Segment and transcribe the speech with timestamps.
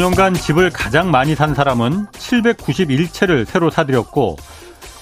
[0.00, 4.38] 최근 5년간 집을 가장 많이 산 사람은 791채를 새로 사들였고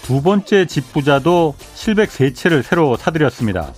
[0.02, 3.72] 두 번째 집 부자도 703채를 새로 사들였습니다.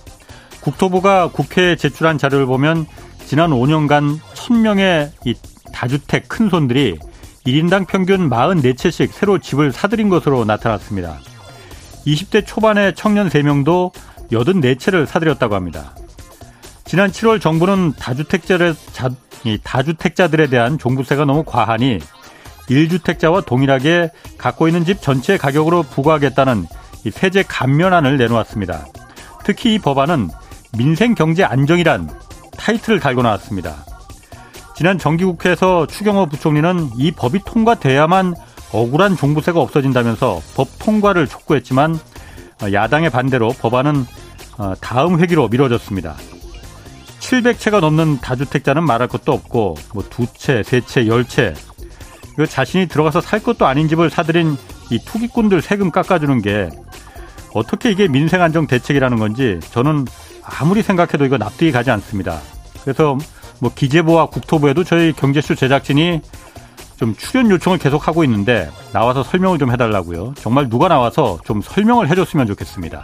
[0.61, 2.87] 국토부가 국회에 제출한 자료를 보면
[3.27, 5.35] 지난 5년간 1000명의 이
[5.71, 6.97] 다주택 큰손들이
[7.45, 11.19] 1인당 평균 44채씩 새로 집을 사들인 것으로 나타났습니다.
[12.07, 13.91] 20대 초반의 청년 3명도
[14.31, 15.93] 84채를 사들였다고 합니다.
[16.91, 19.09] 지난 7월 정부는 다주택자를, 자,
[19.63, 21.99] 다주택자들에 대한 종부세가 너무 과하니
[22.67, 26.67] 1주택자와 동일하게 갖고 있는 집 전체 가격으로 부과하겠다는
[27.13, 28.87] 세제 감면안을 내놓았습니다.
[29.45, 30.31] 특히 이 법안은
[30.77, 32.09] 민생 경제 안정이란
[32.57, 33.85] 타이틀을 달고 나왔습니다.
[34.75, 38.35] 지난 정기국회에서 추경호 부총리는 이 법이 통과돼야만
[38.73, 41.97] 억울한 종부세가 없어진다면서 법 통과를 촉구했지만
[42.73, 44.05] 야당의 반대로 법안은
[44.57, 46.17] 어, 다음 회기로 미뤄졌습니다.
[47.21, 51.53] 700채가 넘는 다주택자는 말할 것도 없고 뭐 두 채, 세 채, 열 채.
[52.35, 54.57] 그 자신이 들어가서 살 것도 아닌 집을 사들인
[54.89, 56.69] 이 투기꾼들 세금 깎아주는 게
[57.53, 60.05] 어떻게 이게 민생 안정 대책이라는 건지 저는
[60.43, 62.39] 아무리 생각해도 이거 납득이 가지 않습니다.
[62.81, 63.17] 그래서
[63.59, 66.21] 뭐 기재부와 국토부에도 저희 경제쇼 제작진이
[66.97, 70.33] 좀 출연 요청을 계속 하고 있는데 나와서 설명을 좀 해달라고요.
[70.37, 73.03] 정말 누가 나와서 좀 설명을 해줬으면 좋겠습니다.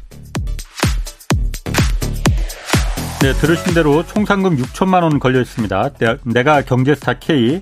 [3.21, 5.91] 네, 들으신 대로 총 상금 6천만 원 걸려 있습니다.
[6.23, 7.61] 내가 경제스타 K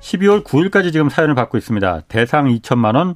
[0.00, 2.02] 12월 9일까지 지금 사연을 받고 있습니다.
[2.08, 3.14] 대상 2천만 원,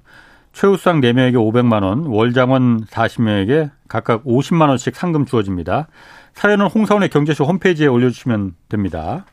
[0.55, 5.89] 최우수상 4명에게 500만 원, 월장원 40명에게 각각 50만 원씩 상금 주어집니다.
[6.33, 9.27] 사연은 홍사원의 경제쇼 홈페이지에 올려주시면 됩니다.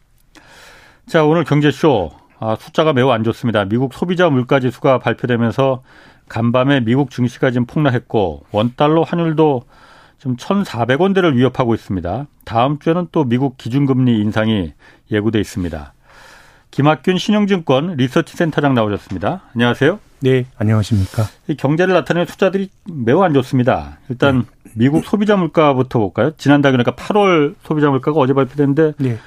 [1.08, 3.64] 자, 오늘 경제쇼 아, 숫자가 매우 안 좋습니다.
[3.64, 5.82] 미국 소비자 물가지수가 발표되면서
[6.28, 9.64] 간밤에 미국 증시가 지금 폭락했고 원달러 환율도
[10.20, 12.28] 지금 1,400원대를 위협하고 있습니다.
[12.44, 14.74] 다음 주에는 또 미국 기준금리 인상이
[15.12, 15.94] 예고돼 있습니다.
[16.72, 19.44] 김학균 신영증권 리서치 센터장 나오셨습니다.
[19.56, 20.00] 안녕하세요.
[20.22, 21.24] 네, 안녕하십니까.
[21.58, 24.00] 경제를 나타내는 숫자들이 매우 안 좋습니다.
[24.10, 24.72] 일단 네.
[24.76, 26.32] 미국 소비자 물가부터 볼까요?
[26.38, 29.18] 지난달 그러니까 8월 소비자 물가가 어제 발표됐는데 네.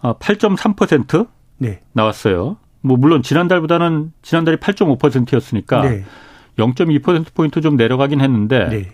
[0.00, 1.26] 8.3% 어,
[1.58, 1.82] 네.
[1.92, 2.56] 나왔어요.
[2.80, 6.04] 뭐 물론 지난달보다는 지난달이 8.5%였으니까 네.
[6.56, 8.88] 0.2% 포인트 좀 내려가긴 했는데 네.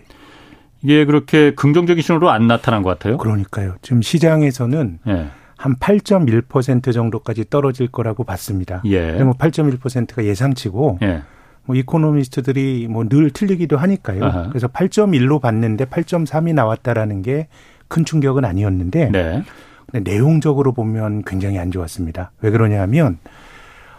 [0.81, 3.17] 이게 그렇게 긍정적인 신호로 안 나타난 것 같아요.
[3.17, 3.75] 그러니까요.
[3.81, 5.27] 지금 시장에서는 네.
[5.57, 8.81] 한8.1% 정도까지 떨어질 거라고 봤습니다.
[8.85, 9.11] 예.
[9.23, 11.23] 뭐 8.1%가 예상치고 예.
[11.65, 14.23] 뭐 이코노미스트들이 뭐 늘 틀리기도 하니까요.
[14.23, 14.49] 아하.
[14.49, 17.47] 그래서 8.1로 봤는데 8.3이 나왔다라는 게
[17.87, 19.43] 큰 충격은 아니었는데 네.
[19.89, 22.31] 근데 내용적으로 보면 굉장히 안 좋았습니다.
[22.41, 23.17] 왜 그러냐면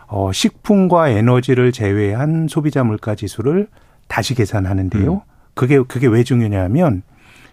[0.06, 3.68] 어 식품과 에너지를 제외한 소비자 물가 지수를
[4.06, 5.12] 다시 계산하는데요.
[5.14, 5.20] 음.
[5.58, 7.02] 그게 그게 왜 중요냐면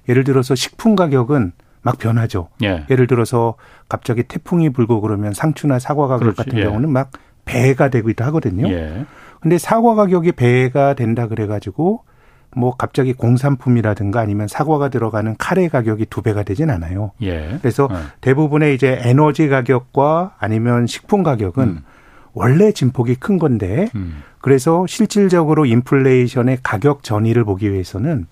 [0.07, 2.49] 예를 들어서 식품 가격은 막 변하죠.
[2.61, 2.85] 예.
[2.87, 3.55] 를 들어서
[3.89, 6.37] 갑자기 태풍이 불고 그러면 상추나 사과 가격 그렇지.
[6.37, 6.63] 같은 예.
[6.65, 7.09] 경우는 막
[7.45, 8.67] 배가 되기도 하거든요.
[8.69, 9.05] 예.
[9.41, 12.03] 근데 사과 가격이 배가 된다 그래 가지고
[12.55, 17.11] 뭐 갑자기 공산품이라든가 아니면 사과가 들어가는 카레 가격이 두 배가 되진 않아요.
[17.23, 17.57] 예.
[17.59, 17.95] 그래서 예.
[18.21, 21.81] 대부분의 이제 에너지 가격과 아니면 식품 가격은 음.
[22.33, 24.21] 원래 진폭이 큰 건데 음.
[24.45, 28.27] 그래서 실질적으로 인플레이션의 가격 전이를 보기 위해서는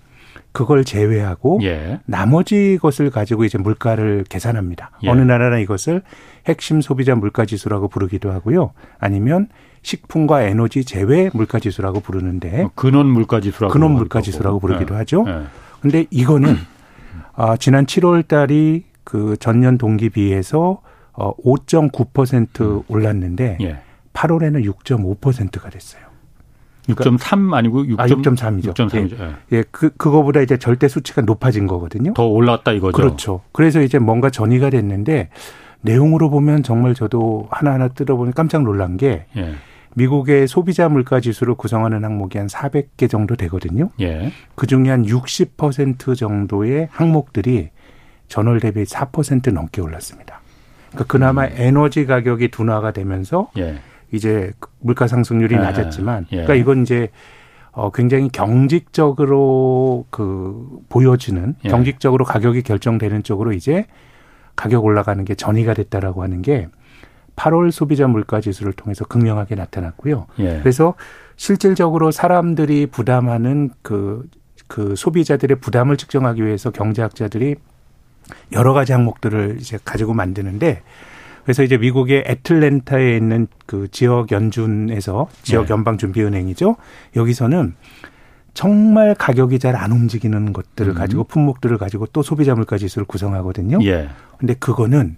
[0.52, 1.98] 그걸 제외하고 예.
[2.04, 4.92] 나머지 것을 가지고 이제 물가를 계산합니다.
[5.02, 5.08] 예.
[5.08, 6.02] 어느 나라는 이것을
[6.46, 8.70] 핵심 소비자 물가 지수라고 부르기도 하고요.
[9.00, 9.48] 아니면
[9.82, 14.98] 식품과 에너지 제외 물가 지수라고 부르는데 어, 근원 물가 지수라고 근원 물가 지수라고 부르기도 예.
[14.98, 15.24] 하죠.
[15.26, 15.42] 예.
[15.80, 16.56] 근데 이거는
[17.34, 20.80] 아, 지난 7월 달이 그 전년 동기 비해서
[21.12, 22.82] 어 5.9% 음.
[22.86, 23.78] 올랐는데 예.
[24.14, 26.02] 8월에는 6.5%가 됐어요.
[26.88, 28.00] 6.3 아니고 6.
[28.00, 28.74] 아, 6.3이죠.
[28.74, 29.20] 6.3이죠.
[29.20, 29.34] 예.
[29.52, 29.64] 예.
[29.70, 32.12] 그 그거보다 이제 절대 수치가 높아진 거거든요.
[32.14, 32.92] 더 올랐다 이거죠.
[32.92, 33.40] 그렇죠.
[33.52, 35.30] 그래서 이제 뭔가 전이가 됐는데
[35.80, 39.54] 내용으로 보면 정말 저도 하나하나 뜯어보니 깜짝 놀란 게 예.
[39.94, 43.90] 미국의 소비자 물가 지수를 구성하는 항목이 한 400개 정도 되거든요.
[44.00, 44.32] 예.
[44.54, 47.70] 그 중에 한 60% 정도의 항목들이
[48.28, 50.40] 전월 대비 4% 넘게 올랐습니다.
[50.90, 51.52] 그러니까 그나마 음.
[51.56, 53.78] 에너지 가격이 둔화가 되면서 예.
[54.14, 55.58] 이제 물가 상승률이 예.
[55.58, 56.36] 낮았지만 예.
[56.36, 57.10] 그러니까 이건 이제
[57.72, 61.68] 어 굉장히 경직적으로 그 보여지는 예.
[61.68, 63.86] 경직적으로 가격이 결정되는 쪽으로 이제
[64.56, 66.68] 가격 올라가는 게 전이가 됐다라고 하는 게
[67.36, 70.26] 8월 소비자 물가 지수를 통해서 극명하게 나타났고요.
[70.38, 70.60] 예.
[70.60, 70.94] 그래서
[71.36, 74.28] 실질적으로 사람들이 부담하는 그,
[74.68, 77.56] 그 소비자들의 부담을 측정하기 위해서 경제학자들이
[78.52, 80.82] 여러 가지 항목들을 이제 가지고 만드는데
[81.44, 85.72] 그래서 이제 미국의 애틀랜타에 있는 그 지역 연준에서 지역 네.
[85.72, 86.76] 연방 준비 은행이죠.
[87.16, 87.74] 여기서는
[88.54, 90.94] 정말 가격이 잘 안 움직이는 것들을 음.
[90.94, 93.78] 가지고 품목들을 가지고 또 소비자 물가 지수를 구성하거든요.
[93.82, 94.08] 예.
[94.38, 95.16] 근데 그거는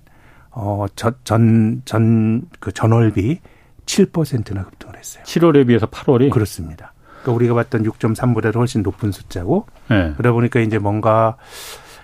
[0.51, 3.41] 어, 전, 전, 전, 그 전월비
[3.85, 5.23] 7%나 급등을 했어요.
[5.25, 6.31] 7월에 비해서 8월이?
[6.31, 6.95] 그렇습니다.
[7.23, 9.67] 그러니까 우리가 봤던 6.3보다도 훨씬 높은 숫자고.
[9.91, 10.13] 네.
[10.17, 11.37] 그러다 보니까 이제 뭔가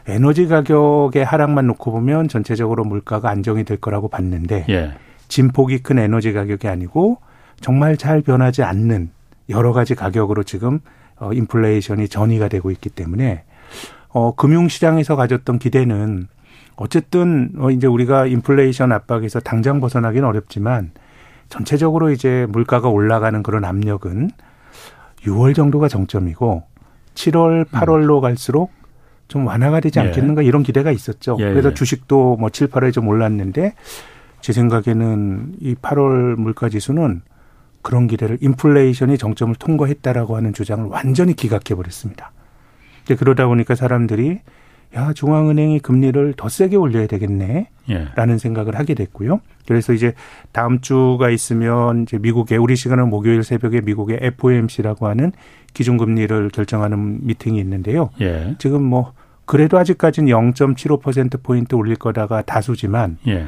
[0.07, 4.67] 에너지 가격의 하락만 놓고 보면 전체적으로 물가가 안정이 될 거라고 봤는데.
[4.69, 4.93] 예.
[5.33, 7.17] 진폭이 큰 에너지 가격이 아니고
[7.59, 9.09] 정말 잘 변하지 않는
[9.49, 10.81] 여러 가지 가격으로 지금
[11.17, 13.45] 어, 인플레이션이 전이가 되고 있기 때문에
[14.11, 16.29] 어, 금융 시장에서 가졌던 기대는
[16.77, 20.91] 어쨌든 어 이제 우리가 인플레이션 압박에서 당장 벗어나기는 어렵지만
[21.49, 24.31] 전체적으로 이제 물가가 올라가는 그런 압력은
[25.23, 26.63] 6월 정도가 정점이고
[27.15, 28.21] 7월, 8월로 음.
[28.21, 28.71] 갈수록
[29.33, 30.05] 좀 완화가 되지 예.
[30.05, 30.47] 않겠는가 예.
[30.47, 31.39] 이런 기대가 있었죠.
[31.41, 31.45] 예.
[31.45, 31.75] 그래서 예.
[31.75, 33.73] 주식도 뭐 7, 8월에 좀 올랐는데
[34.43, 37.23] 제 생각에는 이 8월 물가 지수는
[37.81, 42.31] 그런 기대를 인플레이션이 정점을 통과했다라고 하는 주장을 완전히 기각해 버렸습니다.
[43.19, 44.41] 그러다 보니까 사람들이
[44.95, 47.71] 야 중앙은행이 금리를 더 세게 올려야 되겠네.
[47.89, 48.09] 예.
[48.15, 49.41] 라는 생각을 하게 됐고요.
[49.67, 50.13] 그래서 이제
[50.53, 55.33] 다음 주가 있으면 이제 미국의 우리 시간은 목요일 새벽에 미국의 FOMC라고 하는
[55.73, 58.11] 기준금리를 결정하는 미팅이 있는데요.
[58.21, 58.55] 예.
[58.59, 63.47] 지금 뭐 그래도 아직까지는 0.75% 포인트 올릴 거다가 다수지만 예.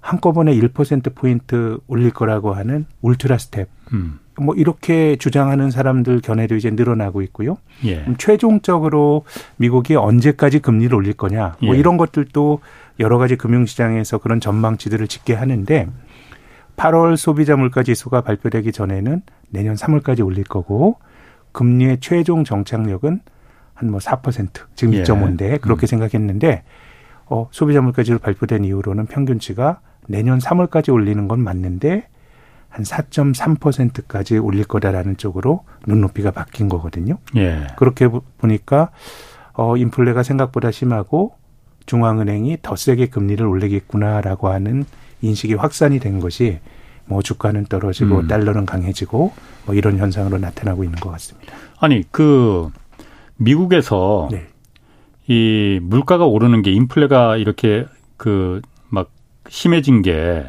[0.00, 3.68] 한꺼번에 1% 포인트 올릴 거라고 하는 울트라 스텝.
[3.92, 4.20] 음.
[4.40, 7.58] 뭐 이렇게 주장하는 사람들 견해도 이제 늘어나고 있고요.
[7.84, 8.06] 예.
[8.18, 9.24] 최종적으로
[9.56, 11.78] 미국이 언제까지 금리를 올릴 거냐 뭐 예.
[11.78, 12.60] 이런 것들도
[13.00, 15.88] 여러 가지 금융시장에서 그런 전망치들을 짓게 하는데
[16.76, 20.98] 8월 소비자 물가 지수가 발표되기 전에는 내년 3월까지 올릴 거고
[21.52, 23.20] 금리의 최종 정착력은
[23.78, 25.02] 한 뭐 4% 지금 예.
[25.04, 25.86] 2.5인데 그렇게 음.
[25.86, 26.64] 생각했는데
[27.26, 32.08] 어 소비자 물가 지수 발표된 이후로는 평균치가 내년 3월까지 올리는 건 맞는데
[32.68, 37.18] 한 4.3%까지 올릴 거다라는 쪽으로 눈높이가 바뀐 거거든요.
[37.36, 37.66] 예.
[37.76, 38.08] 그렇게
[38.38, 38.90] 보니까
[39.52, 41.34] 어 인플레가 생각보다 심하고
[41.86, 44.84] 중앙은행이 더 세게 금리를 올리겠구나라고 하는
[45.22, 46.58] 인식이 확산이 된 것이
[47.06, 48.28] 뭐 주가는 떨어지고 음.
[48.28, 49.32] 달러는 강해지고
[49.66, 51.54] 뭐 이런 현상으로 나타나고 있는 것 같습니다.
[51.80, 52.70] 아니 그
[53.38, 54.46] 미국에서 네.
[55.26, 57.86] 이 물가가 오르는 게 인플레가 이렇게
[58.16, 59.10] 그 막
[59.48, 60.44] 심해진 게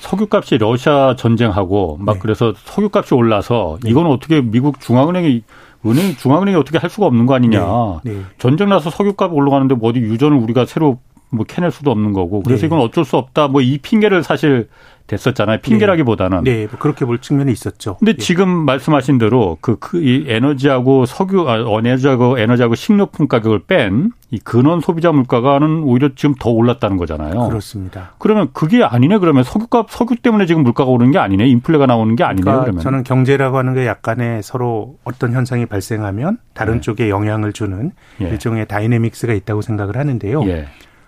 [0.00, 2.18] 석유값이 러시아 전쟁하고 막 네.
[2.20, 3.90] 그래서 석유값이 올라서 네.
[3.90, 5.42] 이건 어떻게 미국 중앙은행이
[5.86, 8.00] 은행 중앙은행이 어떻게 할 수가 없는 거 아니냐.
[8.04, 8.12] 네.
[8.12, 8.22] 네.
[8.38, 10.98] 전쟁 나서 석유값 올라가는데 뭐 어디 유전을 우리가 새로
[11.34, 12.66] 뭐 캐낼 수도 없는 거고 그래서 네.
[12.66, 13.48] 이건 어쩔 수 없다.
[13.48, 14.68] 뭐 이 핑계를 사실
[15.06, 15.58] 됐었잖아요.
[15.60, 16.44] 핑계라기보다는.
[16.44, 17.96] 네, 뭐 그렇게 볼 측면이 있었죠.
[17.98, 18.16] 근데 예.
[18.16, 24.38] 지금 말씀하신 대로 그, 그, 이 에너지하고 석유, 아, 에너지하고, 에너지하고 식료품 가격을 뺀 이
[24.38, 27.48] 근원 소비자 물가가는 오히려 지금 더 올랐다는 거잖아요.
[27.48, 28.14] 그렇습니다.
[28.18, 29.18] 그러면 그게 아니네.
[29.18, 31.46] 그러면 석유값, 석유 때문에 지금 물가가 오르는 게 아니네.
[31.48, 32.42] 인플레가 나오는 게 아니네요.
[32.44, 32.82] 그러니까 그러면.
[32.82, 36.80] 저는 경제라고 하는 게 약간의 서로 어떤 현상이 발생하면 다른 네.
[36.80, 38.28] 쪽에 영향을 주는 예.
[38.30, 40.40] 일종의 다이내믹스가 있다고 생각을 하는데요.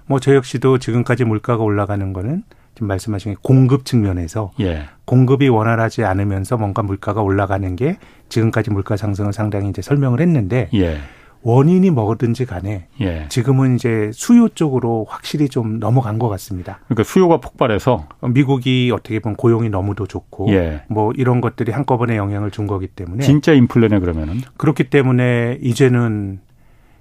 [0.06, 0.08] 예.
[0.08, 2.42] 뭐저 역시도 지금까지 물가가 올라가는 거는
[2.74, 4.84] 지금 말씀하신 공급 측면에서 예.
[5.04, 7.98] 공급이 원활하지 않으면서 뭔가 물가가 올라가는 게
[8.28, 10.98] 지금까지 물가 상승을 상당히 이제 설명을 했는데 예.
[11.42, 13.26] 원인이 뭐든지 간에 예.
[13.28, 16.80] 지금은 이제 수요 쪽으로 확실히 좀 넘어간 것 같습니다.
[16.88, 20.82] 그러니까 수요가 폭발해서 미국이 어떻게 보면 고용이 너무도 좋고 예.
[20.88, 26.40] 뭐 이런 것들이 한꺼번에 영향을 준 거기 때문에 진짜 인플레네 그러면은 그렇기 때문에 이제는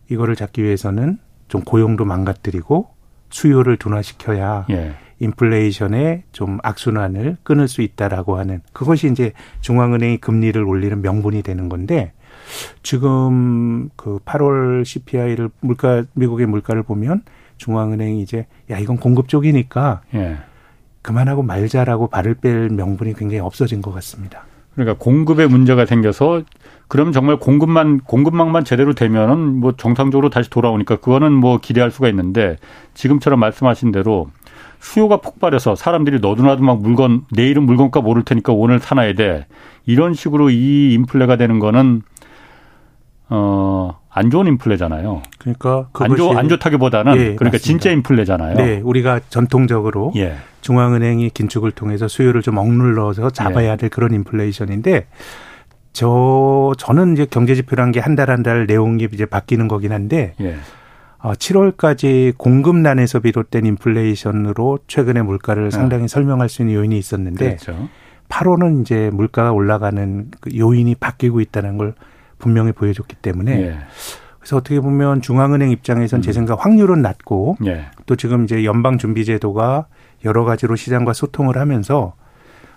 [0.09, 2.94] 이거를 잡기 위해서는 좀 고용도 망가뜨리고
[3.29, 4.93] 수요를 둔화시켜야 예.
[5.19, 12.11] 인플레이션의 좀 악순환을 끊을 수 있다라고 하는 그것이 이제 중앙은행이 금리를 올리는 명분이 되는 건데
[12.83, 17.23] 지금 그 8월 CPI를 물가 미국의 물가를 보면
[17.57, 20.37] 중앙은행이 이제 야 이건 공급 쪽이니까 예.
[21.01, 24.45] 그만하고 말자라고 발을 뺄 명분이 굉장히 없어진 것 같습니다.
[24.73, 26.43] 그러니까 공급에 문제가 생겨서
[26.87, 32.57] 그럼 정말 공급만 공급망만 제대로 되면은 뭐 정상적으로 다시 돌아오니까 그거는 뭐 기대할 수가 있는데
[32.93, 34.29] 지금처럼 말씀하신 대로
[34.79, 39.47] 수요가 폭발해서 사람들이 너도나도 막 물건 내일은 물건값 오를 테니까 오늘 사놔야 돼.
[39.85, 42.03] 이런 식으로 이 인플레가 되는 거는
[43.29, 45.23] 어, 안 좋은 인플레잖아요.
[45.39, 47.57] 그러니까 안, 좋, 안 좋다기보다는 예, 그러니까 맞습니다.
[47.57, 48.55] 진짜 인플레잖아요.
[48.55, 50.35] 네, 우리가 전통적으로 예.
[50.61, 53.77] 중앙은행이 긴축을 통해서 수요를 좀 억눌러서 잡아야 예.
[53.77, 55.07] 될 그런 인플레이션인데
[55.95, 60.33] 저 저는 이제 경제 지표란 게 한 달 한 달 내용이 이제 바뀌는 거긴 한데
[60.41, 60.57] 예.
[61.19, 65.69] 어, 7월까지 공급난에서 비롯된 인플레이션으로 최근에 물가를 네.
[65.71, 67.87] 상당히 설명할 수 있는 요인이 있었는데 그렇죠.
[68.29, 71.93] 8월은 이제 물가가 올라가는 그 요인이 바뀌고 있다는 걸
[72.39, 73.77] 분명히 보여줬기 때문에 예.
[74.39, 76.21] 그래서 어떻게 보면 중앙은행 입장에선 음.
[76.21, 77.85] 제 생각 확률은 낮고 예.
[78.05, 79.87] 또 지금 이제 연방 준비 제도가
[80.25, 82.13] 여러 가지로 시장과 소통을 하면서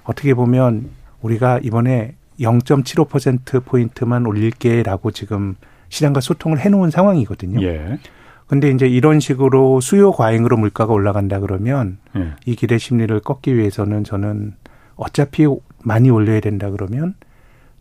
[0.04, 0.88] 어떻게 보면
[1.20, 5.57] 우리가 이번에 0.75% 포인트만 올릴게라고 지금
[5.88, 7.62] 시장과 소통을 해 놓은 상황이거든요.
[7.62, 7.99] 예.
[8.47, 12.33] 근데 이제 이런 식으로 수요 과잉으로 물가가 올라간다 그러면 예.
[12.47, 14.54] 이 기대 심리를 꺾기 위해서는 저는
[14.97, 15.47] 어차피
[15.83, 17.14] 많이 올려야 된다 그러면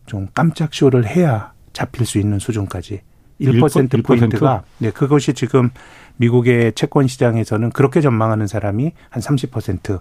[0.06, 3.00] 좀 깜짝 쇼를 해야 잡힐 수 있는 수준까지
[3.40, 5.70] 1%, 1% 포인트가 네, 그것이 지금
[6.16, 10.00] 미국의 채권 시장에서는 그렇게 전망하는 사람이 한 30%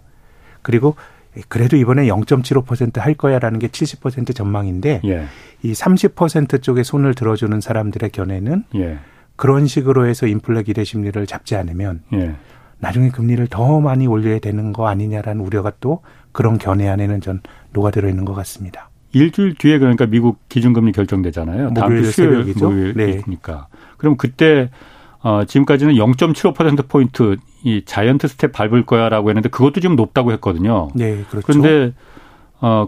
[0.62, 0.96] 그리고
[1.48, 5.26] 그래도 이번에 0.75%할 거야라는 게 70% 전망인데 예.
[5.64, 9.00] 이 30% 쪽에 손을 들어주는 사람들의 견해는 예.
[9.36, 12.36] 그런 식으로 해서 인플레 기대 심리를 잡지 않으면 예.
[12.80, 17.42] 나중에 금리를 더 많이 올려야 되는 거 아니냐라는 우려가 또 그런 견해 안에는 전
[17.74, 18.90] 녹아들어 있는 것 같습니다.
[19.14, 21.74] 일주일 뒤에 그러니까 미국 기준금리 결정되잖아요.
[21.74, 23.68] 다음 주 수요일 목요일이니까.
[23.72, 23.78] 네.
[23.98, 24.70] 그럼 그때
[25.20, 30.90] 어 지금까지는 0.75% 포인트 이 자이언트 스텝 밟을 거야라고 했는데 그것도 지금 높다고 했거든요.
[30.94, 31.46] 네, 그렇죠.
[31.46, 31.94] 그런데
[32.60, 32.88] 어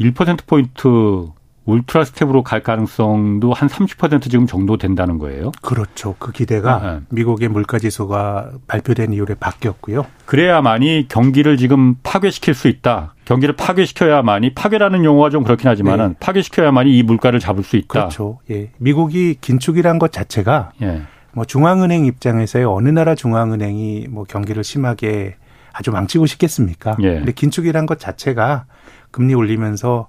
[0.00, 1.28] 1% 포인트
[1.68, 5.52] 울트라 스텝으로 갈 가능성도 한 30% 지금 정도 된다는 거예요.
[5.60, 6.16] 그렇죠.
[6.18, 7.00] 그 기대가 네.
[7.10, 10.06] 미국의 물가 지수가 발표된 이후에 바뀌었고요.
[10.24, 13.14] 그래야만이 경기를 지금 파괴시킬 수 있다.
[13.26, 16.14] 경기를 파괴시켜야만이 파괴라는 용어가 좀 그렇긴 하지만은 네.
[16.20, 17.86] 파괴시켜야만이 이 물가를 잡을 수 있다.
[17.86, 18.38] 그렇죠.
[18.50, 18.70] 예.
[18.78, 21.02] 미국이 긴축이란 것 자체가 예.
[21.32, 25.36] 뭐 중앙은행 입장에서의 어느 나라 중앙은행이 뭐 경기를 심하게
[25.72, 26.96] 아주 망치고 싶겠습니까?
[27.02, 27.14] 예.
[27.16, 28.66] 근데 긴축이란 것 자체가
[29.10, 30.08] 금리 올리면서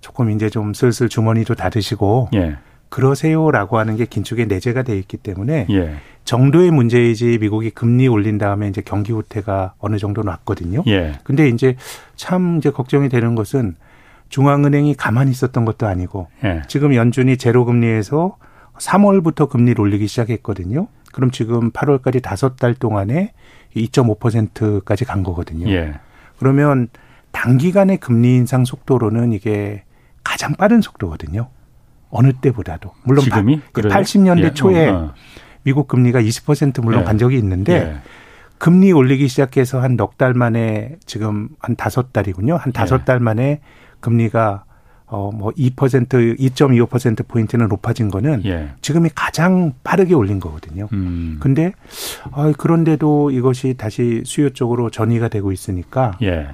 [0.00, 2.56] 조금 이제 좀 슬슬 주머니도 닫으시고 예.
[2.88, 5.94] 그러세요라고 하는 게 긴축에 내재가 돼 있기 때문에 예.
[6.24, 10.82] 정도의 문제이지 미국이 금리 올린 다음에 이제 경기 후퇴가 어느 정도 났거든요.
[10.86, 11.12] 예.
[11.24, 11.76] 근데 이제
[12.16, 13.76] 참 이제 걱정이 되는 것은
[14.28, 16.62] 중앙은행이 가만히 있었던 것도 아니고 예.
[16.68, 18.36] 지금 연준이 제로 금리에서
[18.78, 20.88] 3월부터 금리를 올리기 시작했거든요.
[21.12, 23.32] 그럼 지금 8월까지 다섯 달 동안에
[23.76, 25.68] 2.5%까지 간 거거든요.
[25.70, 25.94] 예.
[26.38, 26.88] 그러면
[27.32, 29.84] 단기간의 금리 인상 속도로는 이게
[30.24, 31.48] 가장 빠른 속도거든요.
[32.10, 32.92] 어느 때보다도.
[33.04, 33.60] 물론 지금이?
[33.90, 34.54] 80년대 예.
[34.54, 35.14] 초에 어, 어.
[35.62, 37.04] 미국 금리가 20% 물론 예.
[37.04, 37.96] 간 적이 있는데 예.
[38.58, 42.56] 금리 올리기 시작해서 한 넉 달 만에 지금 한 다섯 달이군요.
[42.56, 43.04] 한 다섯 예.
[43.04, 43.60] 달 만에
[44.00, 44.64] 금리가
[45.12, 48.70] 어뭐 2% 2.25% 포인트는 높아진 거는 예.
[48.80, 50.88] 지금이 가장 빠르게 올린 거거든요.
[50.94, 51.36] 음.
[51.38, 51.72] 근데
[52.30, 56.48] 어 그런데도 이것이 다시 수요 쪽으로 전이가 되고 있으니까 예.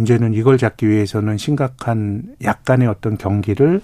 [0.00, 3.80] 이제는 이걸 잡기 위해서는 심각한 약간의 어떤 경기를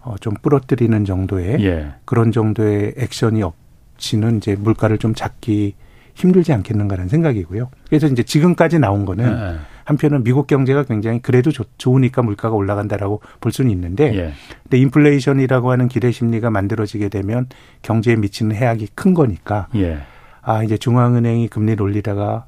[0.00, 1.92] 어, 좀 부러뜨리는 정도의 예.
[2.04, 5.76] 그런 정도의 액션이 없이는 이제 물가를 좀 잡기
[6.14, 7.70] 힘들지 않겠는가라는 생각이고요.
[7.88, 9.58] 그래서 이제 지금까지 나온 거는 예.
[9.84, 14.32] 한편은 미국 경제가 굉장히 그래도 좋, 좋으니까 물가가 올라간다라고 볼 수는 있는데 예.
[14.62, 17.46] 근데 인플레이션이라고 하는 기대 심리가 만들어지게 되면
[17.82, 19.98] 경제에 미치는 해악이 큰 거니까 예.
[20.42, 22.46] 아 이제 중앙은행이 금리를 올리다가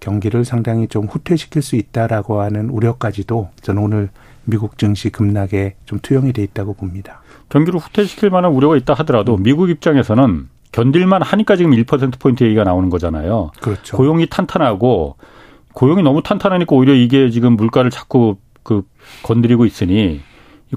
[0.00, 4.08] 경기를 상당히 좀 후퇴시킬 수 있다라고 하는 우려까지도 저는 오늘
[4.44, 7.22] 미국 증시 급락에 좀 투영이 돼 있다고 봅니다.
[7.48, 9.42] 경기를 후퇴시킬 만한 우려가 있다 하더라도 음.
[9.44, 13.52] 미국 입장에서는 견딜만 하니까 지금 1%포인트 얘기가 나오는 거잖아요.
[13.60, 13.96] 그렇죠.
[13.96, 15.16] 고용이 탄탄하고
[15.74, 18.82] 고용이 너무 탄탄하니까 오히려 이게 지금 물가를 자꾸 그
[19.22, 20.20] 건드리고 있으니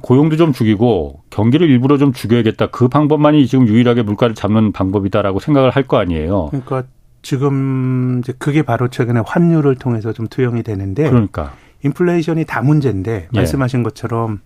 [0.01, 2.67] 고용도 좀 죽이고 경기를 일부러 좀 죽여야겠다.
[2.67, 6.47] 그 방법만이 지금 유일하게 물가를 잡는 방법이다라고 생각을 할 거 아니에요.
[6.49, 6.83] 그러니까
[7.21, 13.37] 지금 이제 그게 바로 최근에 환율을 통해서 좀 투영이 되는데 그러니까 인플레이션이 다 문제인데 예.
[13.37, 14.41] 말씀하신 것처럼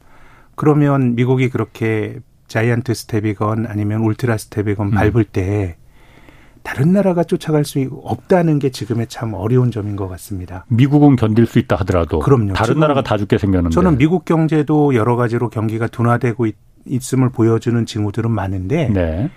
[0.56, 4.92] 그러면 미국이 그렇게 자이언트 스텝이건 아니면 울트라 스텝이건 음.
[4.92, 5.78] 밟을 때
[6.70, 10.66] 다른 나라가 쫓아갈 수 없다는 게 지금의 참 어려운 점인 것 같습니다.
[10.68, 12.54] 미국은 견딜 수 있다 하더라도 그럼요.
[12.54, 16.56] 다른 나라가 다 죽게 생겼는데 저는 미국 경제도 여러 가지로 경기가 둔화되고 있,
[17.14, 19.32] 음을 보여주는 징후들은 많은데 네.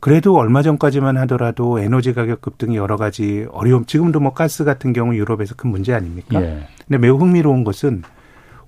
[0.00, 3.84] 그래도 얼마 전까지만 하더라도 에너지 가격 급등이 여러 가지 어려움.
[3.84, 6.40] 지금도 뭐 가스 같은 경우 유럽에서 큰 문제 아닙니까?
[6.40, 6.66] 예.
[6.88, 8.02] 근데 매우 흥미로운 것은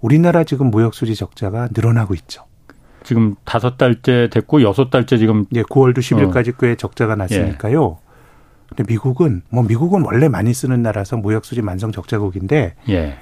[0.03, 2.45] 우리나라 지금 무역 수지 적자가 늘어나고 있죠.
[3.05, 6.57] 지금 다섯 달째 됐고 여섯 달째 지금 예, 9월도 10일까지 어.
[6.59, 7.99] 꽤 적자가 났으니까요.
[8.01, 8.05] 예.
[8.69, 13.17] 근데 미국은 뭐 미국은 원래 많이 쓰는 나라서 무역 수지 만성 적자국인데 예.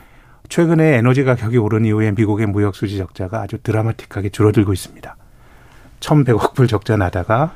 [0.48, 5.16] 최근에 에너지 가격이 오른 이후에 미국의 무역 수지 적자가 아주 드라마틱하게 줄어들고 있습니다.
[6.00, 7.54] 1,100억 불 적자 나다가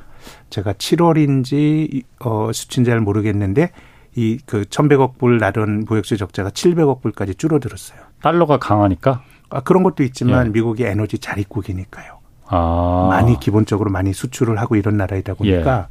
[0.50, 3.70] 제가 7월인지 어 수치인지 잘 모르겠는데
[4.16, 8.00] 이 그 1,100억 불 나던 무역 수지 적자가 700억 불까지 줄어들었어요.
[8.22, 9.22] 달러가 강하니까?
[9.50, 10.50] 아, 그런 것도 있지만 예.
[10.50, 12.15] 미국이 에너지 자립국이니까요.
[12.48, 13.08] 아.
[13.10, 15.88] 많이 기본적으로 많이 수출을 하고 이런 나라이다 보니까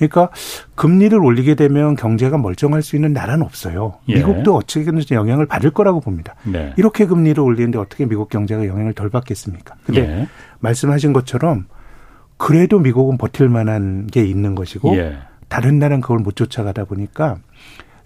[0.00, 0.06] 예.
[0.08, 0.30] 그러니까
[0.74, 3.94] 금리를 올리게 되면 경제가 멀쩡할 수 있는 나라는 없어요.
[4.08, 4.16] 예.
[4.16, 6.34] 미국도 어떻게든 영향을 받을 거라고 봅니다.
[6.44, 6.74] 네.
[6.76, 9.74] 이렇게 금리를 올리는데 어떻게 미국 경제가 영향을 덜 받겠습니까?
[9.84, 10.28] 근데 예.
[10.60, 11.66] 말씀하신 것처럼
[12.36, 15.16] 그래도 미국은 버틸 만한 게 있는 것이고 예.
[15.48, 17.38] 다른 나라는 그걸 못 쫓아가다 보니까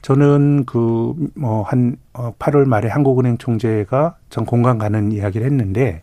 [0.02, 6.02] 저는 그 뭐 한 8월 어, 말에 한국은행 총재가 전 공감 가는 이야기를 했는데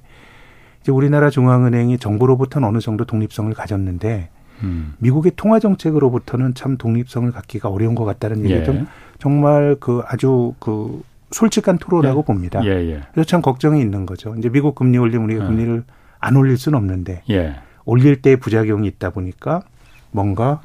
[0.88, 4.29] 이제 우리나라 중앙은행이 정부로부터는 어느 정도 독립성을 가졌는데
[4.63, 4.94] 음.
[5.00, 8.63] 미국의 통화 정책으로부터는 참 독립성을 갖기가 어려운 것 같다는 얘기 예.
[8.63, 8.88] 좀
[9.20, 12.24] 정말 그 아주 그 솔직한 토로라고 예.
[12.24, 12.63] 봅니다.
[12.63, 13.01] 예, 예.
[13.12, 14.34] 그래서 참 걱정이 있는 거죠.
[14.38, 15.48] 이제 미국 금리 올리면 우리가 예.
[15.50, 15.84] 금리를
[16.20, 17.56] 안 올릴 수는 없는데 예.
[17.84, 19.63] 올릴 때 부작용이 있다 보니까
[20.12, 20.62] 뭔가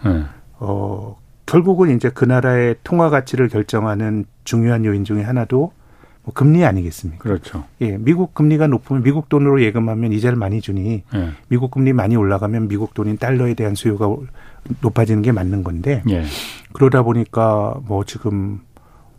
[0.60, 5.72] 어 결국은 이제 그 나라의 통화 가치를 결정하는 중요한 요인 중에 하나도
[6.24, 7.22] 뭐 금리 아니겠습니까?
[7.22, 7.64] 그렇죠.
[7.80, 11.30] 예, 미국 금리가 높으면 미국 돈으로 예금하면 이자를 많이 주니 예.
[11.48, 14.08] 미국 금리 많이 올라가면 미국 돈인 달러에 대한 수요가
[14.80, 16.24] 높아지는 게 맞는 건데 예.
[16.72, 18.60] 그러다 보니까 뭐 지금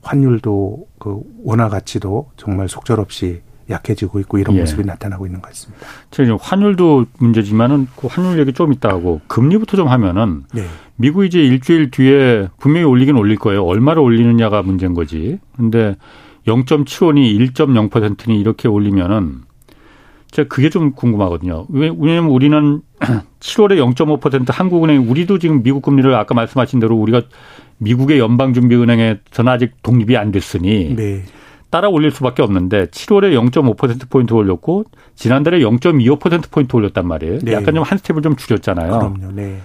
[0.02, 4.62] 환율도 그 원화 가치도 정말 속절없이 약해지고 있고 이런 예.
[4.62, 5.86] 모습이 나타나고 있는 것 같습니다.
[6.12, 10.64] 지금 환율도 문제지만은 그 환율 얘기 좀 있다 하고 금리부터 좀 하면은 네.
[10.96, 13.66] 미국 이제 일주일 뒤에 분명히 올리긴 올릴 거예요.
[13.66, 15.40] 얼마를 올리느냐가 문제인 거지.
[15.56, 15.96] 근데
[16.48, 19.42] 0.75니 1.0%니 이렇게 올리면은
[20.32, 21.68] 제가 그게 좀 궁금하거든요.
[21.70, 22.82] 왜냐면 우리는
[23.40, 27.22] 7월에 0.5% 한국은행 우리도 지금 미국 금리를 아까 말씀하신 대로 우리가
[27.78, 31.24] 미국의 연방준비은행에서는 아직 독립이 안 됐으니 네.
[31.70, 37.40] 따라 올릴 수밖에 없는데 7월에 0.5% 포인트 올렸고 지난달에 0.25% 포인트 올렸단 말이에요.
[37.40, 37.54] 네.
[37.54, 39.00] 약간 좀 한 스텝을 좀 줄였잖아요.
[39.00, 39.32] 그럼요.
[39.34, 39.60] 네.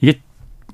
[0.00, 0.20] 이게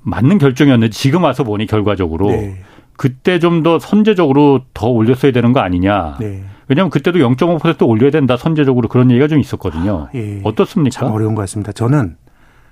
[0.02, 2.62] 맞는 결정이었는데 지금 와서 보니 결과적으로 네.
[2.96, 6.16] 그때 좀 더 선제적으로 더 올렸어야 되는 거 아니냐.
[6.20, 6.44] 네.
[6.68, 10.08] 왜냐하면 그때도 0.5% 올려야 된다 선제적으로 그런 얘기가 좀 있었거든요.
[10.08, 10.40] 아, 예.
[10.44, 10.98] 어떻습니까?
[10.98, 11.72] 참 어려운 것 같습니다.
[11.72, 12.16] 저는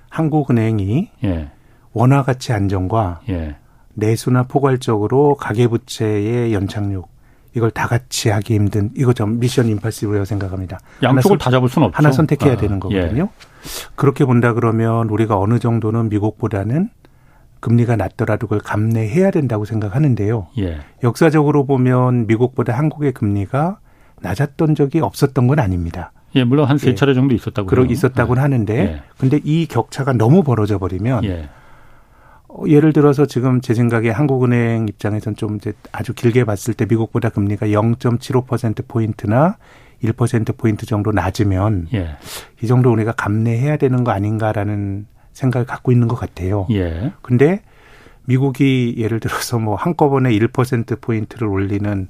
[0.09, 1.49] 한국은행이 예.
[1.93, 3.55] 원화 가치 안정과 예.
[3.93, 7.11] 내수나 포괄적으로 가계부채의 연착륙
[7.55, 10.79] 이걸 다 같이 하기 힘든 이거 좀 미션 임파시브라고 생각합니다.
[11.03, 11.97] 양쪽을 다 잡을 수는 없죠.
[11.97, 13.23] 하나 선택해야 아, 되는 거거든요.
[13.23, 13.27] 예.
[13.95, 16.89] 그렇게 본다 그러면 우리가 어느 정도는 미국보다는
[17.63, 20.47] 금리가 낮더라도 그걸 감내해야 된다고 생각하는데요.
[20.59, 20.79] 예.
[21.01, 23.79] 역사적으로 보면 미국보다 한국의 금리가
[24.21, 26.11] 낮았던 적이 없었던 건 아닙니다.
[26.35, 26.95] 예, 물론 한세 예.
[26.95, 27.67] 차례 정도 있었다고.
[27.67, 28.41] 그러 있었다고는 예.
[28.41, 29.01] 하는데, 예.
[29.17, 31.49] 근데 이 격차가 너무 벌어져 버리면, 예.
[32.49, 37.29] 어, 예를 들어서 지금 제 생각에 한국은행 입장에서는 좀 이제 아주 길게 봤을 때 미국보다
[37.29, 39.55] 금리가 0.75% 포인트나
[40.03, 42.17] 1% 포인트 정도 낮으면 예.
[42.61, 46.67] 이 정도 우리가 감내해야 되는 거 아닌가라는 생각을 갖고 있는 것 같아요.
[46.71, 47.11] 예.
[47.21, 47.61] 근데
[48.25, 52.07] 미국이 예를 들어서 뭐 한꺼번에 1% 포인트를 올리는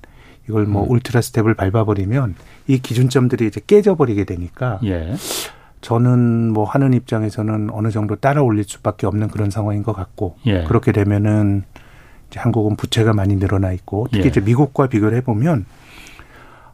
[0.48, 0.92] 이걸 뭐 음.
[0.92, 2.36] 울트라 스텝을 밟아버리면
[2.68, 5.14] 이 기준점들이 이제 깨져버리게 되니까 예.
[5.82, 10.64] 저는 뭐 하는 입장에서는 어느 정도 따라 올릴 수밖에 없는 그런 상황인 것 같고 예.
[10.64, 11.64] 그렇게 되면은
[12.30, 14.30] 이제 한국은 부채가 많이 늘어나 있고 특히 예.
[14.30, 15.66] 이제 미국과 비교를 해보면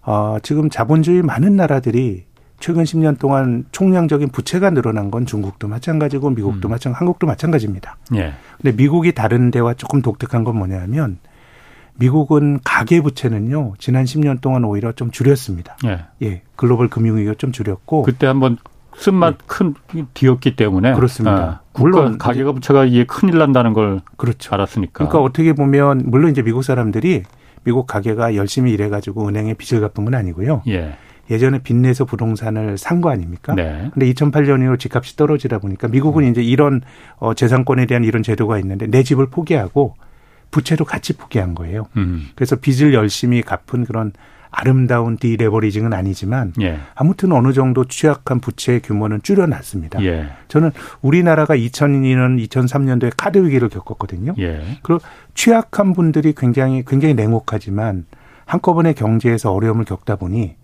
[0.03, 2.25] 어, 지금 자본주의 많은 나라들이
[2.59, 6.71] 최근 10년 동안 총량적인 부채가 늘어난 건 중국도 마찬가지고 미국도 음.
[6.71, 7.97] 마찬가지, 한국도 마찬가지입니다.
[8.15, 8.33] 예.
[8.61, 11.17] 근데 미국이 다른 데와 조금 독특한 건 뭐냐면
[11.95, 15.77] 미국은 가계 부채는요 지난 10년 동안 오히려 좀 줄였습니다.
[15.85, 18.57] 예, 예 글로벌 금융 위기가 좀 줄였고 그때 한번
[18.95, 19.43] 쓴맛 네.
[19.47, 19.73] 큰
[20.13, 21.37] 뒤였기 때문에 그렇습니다.
[21.37, 24.53] 아, 물론 가계가 부채가 이게 큰일 난다는 걸 그렇죠.
[24.53, 24.91] 알았으니까.
[24.93, 27.23] 그러니까 어떻게 보면 물론 이제 미국 사람들이
[27.63, 30.63] 미국 가계가 열심히 일해가지고 은행에 빚을 갚은 건 아니고요.
[30.67, 30.97] 예.
[31.29, 33.53] 예전에 빚내서 부동산을 산 거 아닙니까?
[33.55, 33.89] 네.
[33.93, 36.29] 근데 2008년 이후 집값이 떨어지다 보니까 미국은 음.
[36.31, 36.81] 이제 이런
[37.17, 39.95] 어 재산권에 대한 이런 제도가 있는데 내 집을 포기하고
[40.51, 41.87] 부채도 같이 포기한 거예요.
[41.97, 42.27] 음.
[42.35, 44.11] 그래서 빚을 열심히 갚은 그런
[44.51, 46.79] 아름다운 디레버리징은 아니지만 예.
[46.95, 50.03] 아무튼 어느 정도 취약한 부채의 규모는 줄여놨습니다.
[50.05, 50.29] 예.
[50.47, 50.71] 저는
[51.03, 54.33] 우리나라가 2002년, 2003년도에 카드 위기를 겪었거든요.
[54.39, 54.61] 예.
[54.81, 55.01] 그리고
[55.35, 58.05] 취약한 분들이 굉장히 굉장히 냉혹하지만
[58.45, 60.55] 한꺼번에 경제에서 어려움을 겪다 보니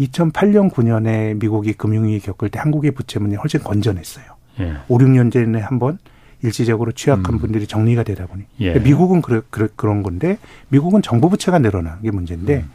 [0.00, 4.24] 2008년 9년에 미국이 금융위기 겪을 때 한국의 부채문이 훨씬 건전했어요.
[4.60, 4.76] 예.
[4.88, 5.98] 5, 6년 전에 한번
[6.42, 7.38] 일시적으로 취약한 음.
[7.38, 8.78] 분들이 정리가 되다 보니 예.
[8.78, 12.70] 미국은 그래, 그래, 그런 건데 미국은 정부 부채가 늘어난 게 문제인데 음.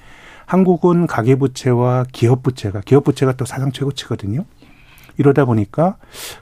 [0.45, 4.45] 한국은 가계 부채와 기업 부채가 기업 부채가 또 사상 최고치거든요.
[5.17, 5.97] 이러다 보니까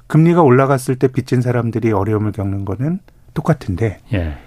[0.08, 3.00] 금리가 올라갔을 때 빚진 사람들이 어려움을 겪는 거는
[3.34, 4.38] 똑같은데 예.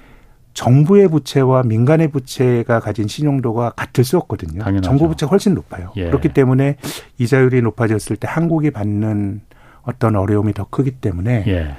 [0.59, 4.61] 정부의 부채와 민간의 부채가 가진 신용도가 같을 수 없거든요.
[4.61, 4.89] 당연하죠.
[4.89, 5.93] 정부 부채가 훨씬 높아요.
[5.95, 6.07] 예.
[6.07, 6.79] 그렇기 때문에
[7.19, 9.41] 이자율이 높아졌을 때 한국이 받는
[9.83, 11.77] 어떤 어려움이 더 크기 때문에 예.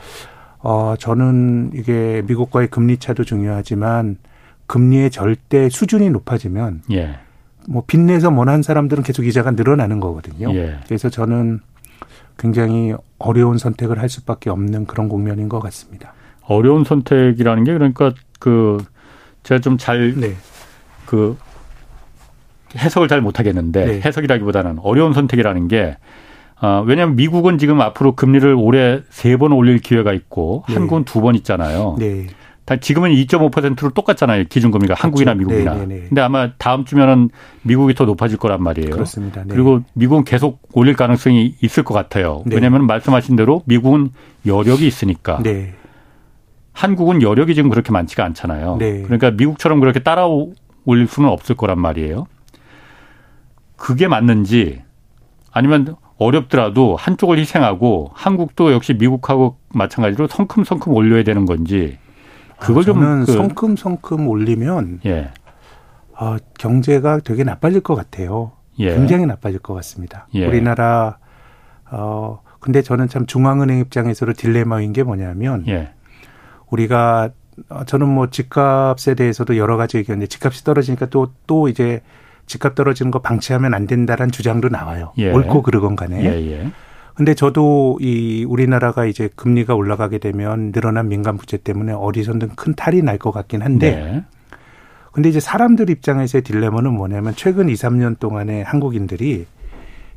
[0.60, 4.16] 어 저는 이게 미국과의 금리 차도 중요하지만
[4.68, 7.20] 금리의 절대 수준이 높아지면 예.
[7.68, 10.54] 뭐 빚내서 원한 사람들은 계속 이자가 늘어나는 거거든요.
[10.56, 10.78] 예.
[10.86, 11.60] 그래서 저는
[12.38, 16.14] 굉장히 어려운 선택을 할 수밖에 없는 그런 국면인 것 같습니다.
[16.50, 18.84] 어려운 선택이라는 게 그러니까 그
[19.44, 20.34] 제가 좀 잘그 네.
[21.06, 21.38] 그
[22.76, 24.02] 해석을 잘 못하겠는데 네.
[24.04, 25.98] 해석이라기보다는 어려운 선택이라는 게
[26.62, 30.76] 어, 왜냐하면 미국은 지금 앞으로 금리를 올해 세 번 올릴 기회가 있고 네.
[30.76, 31.96] 한국은 두 번 있잖아요.
[32.00, 32.28] 네.
[32.82, 34.44] 지금은 2.5%로 똑같잖아요.
[34.48, 35.04] 기준금리가 그렇죠.
[35.04, 35.74] 한국이나 미국이나.
[35.74, 35.88] 네네네.
[35.96, 36.08] 네, 네.
[36.10, 37.30] 근데 아마 다음 주면은
[37.64, 38.92] 미국이 더 높아질 거란 말이에요.
[38.92, 39.42] 그렇습니다.
[39.42, 39.48] 네.
[39.50, 42.44] 그리고 미국은 계속 올릴 가능성이 있을 것 같아요.
[42.46, 42.54] 네.
[42.56, 44.12] 왜냐하면 말씀하신 대로 미국은
[44.46, 45.42] 여력이 있으니까.
[45.42, 45.74] 네.
[46.74, 48.78] 한국은 여력이 지금 그렇게 많지가 않잖아요.
[48.78, 49.02] 네.
[49.04, 50.28] 그러니까 미국처럼 그렇게 따라
[50.86, 52.26] 올릴 수는 없을 거란 말이에요.
[53.76, 54.82] 그게 맞는지
[55.52, 61.98] 아니면 어렵더라도 한쪽을 희생하고 한국도 역시 미국하고 마찬가지로 성큼성큼 올려야 되는 건지
[62.60, 65.32] 그걸 아, 저는 좀 그, 성큼성큼 올리면 예.
[66.20, 68.52] 어, 경제가 되게 나빠질 것 같아요.
[68.80, 68.94] 예.
[68.96, 70.28] 굉장히 나빠질 것 같습니다.
[70.34, 70.46] 예.
[70.46, 71.18] 우리나라
[71.90, 75.94] 어 근데 저는 참 중앙은행 입장에서도 딜레마인 게 뭐냐면 예.
[76.70, 77.30] 우리가
[77.70, 82.02] 어, 저는 뭐 집값에 대해서도 여러 가지 의견인데 집값이 떨어지니까 또또 또 이제
[82.46, 85.12] 집값 떨어지는 거 방치하면 안 된다라는 주장도 나와요.
[85.18, 85.32] 예.
[85.32, 86.24] 옳고 그르건 간에.
[86.24, 86.72] 예, 예.
[87.14, 93.02] 근데 저도 이 우리나라가 이제 금리가 올라가게 되면 늘어난 민간 부채 때문에 어디선든 큰 탈이
[93.04, 94.24] 날 것 같긴 한데 네.
[95.12, 99.48] 근데 이제 사람들 입장에서의 딜레마는 뭐냐면 최근 2, 3년 동안에 한국인들이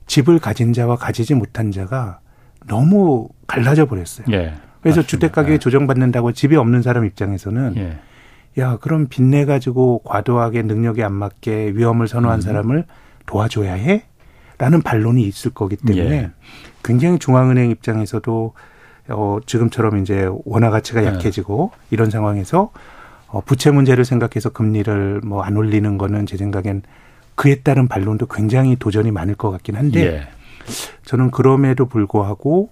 [0.07, 2.21] 집을 가진 자와 가지지 못한 자가
[2.69, 4.27] 너무 갈라져 버렸어요.
[4.31, 4.55] 예.
[4.83, 5.07] 그래서 맞습니다.
[5.07, 5.59] 주택 가격이 예.
[5.59, 7.99] 조정받는다고 집이 없는 사람 입장에서는 예.
[8.59, 12.41] 야 그럼 빚내 가지고 과도하게 능력에 안 맞게 위험을 선호한 음.
[12.43, 12.85] 사람을
[13.27, 14.05] 도와줘야 해?
[14.59, 16.31] 라는 반론이 있을 거기 때문에 예.
[16.85, 18.55] 굉장히 중앙은행 입장에서도
[19.09, 21.07] 어 지금처럼 이제 원화 가치가 예.
[21.07, 22.71] 약해지고 이런 상황에서
[23.29, 26.83] 어 부채 문제를 생각해서 금리를 뭐 안 올리는 거는 제 생각엔
[27.35, 30.23] 그에 따른 반론도 굉장히 도전이 많을 것 같긴 한데 예.
[31.05, 32.71] 저는 그럼에도 불구하고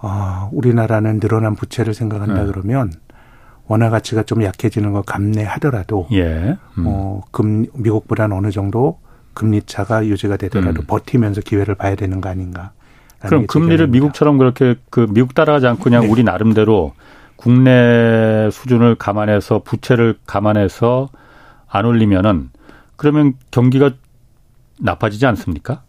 [0.00, 2.46] 아, 우리나라는 늘어난 부채를 생각한다 네.
[2.46, 2.92] 그러면
[3.66, 6.56] 원화 가치가 좀 약해지는 걸 감내하더라도 예.
[6.78, 6.84] 음.
[6.86, 8.98] 어, 금 미국보다는 어느 정도
[9.34, 10.86] 금리 차가 유지가 되더라도 음.
[10.86, 12.72] 버티면서 기회를 봐야 되는 거 아닌가?
[13.20, 16.08] 그럼 금리를 미국처럼 그렇게 그 미국 따라가지 않고 그냥 네.
[16.08, 16.92] 우리 나름대로
[17.36, 21.08] 국내 수준을 감안해서 부채를 감안해서
[21.68, 22.50] 안 올리면은
[22.96, 23.90] 그러면 경기가
[24.80, 25.82] 나빠지지 않습니까?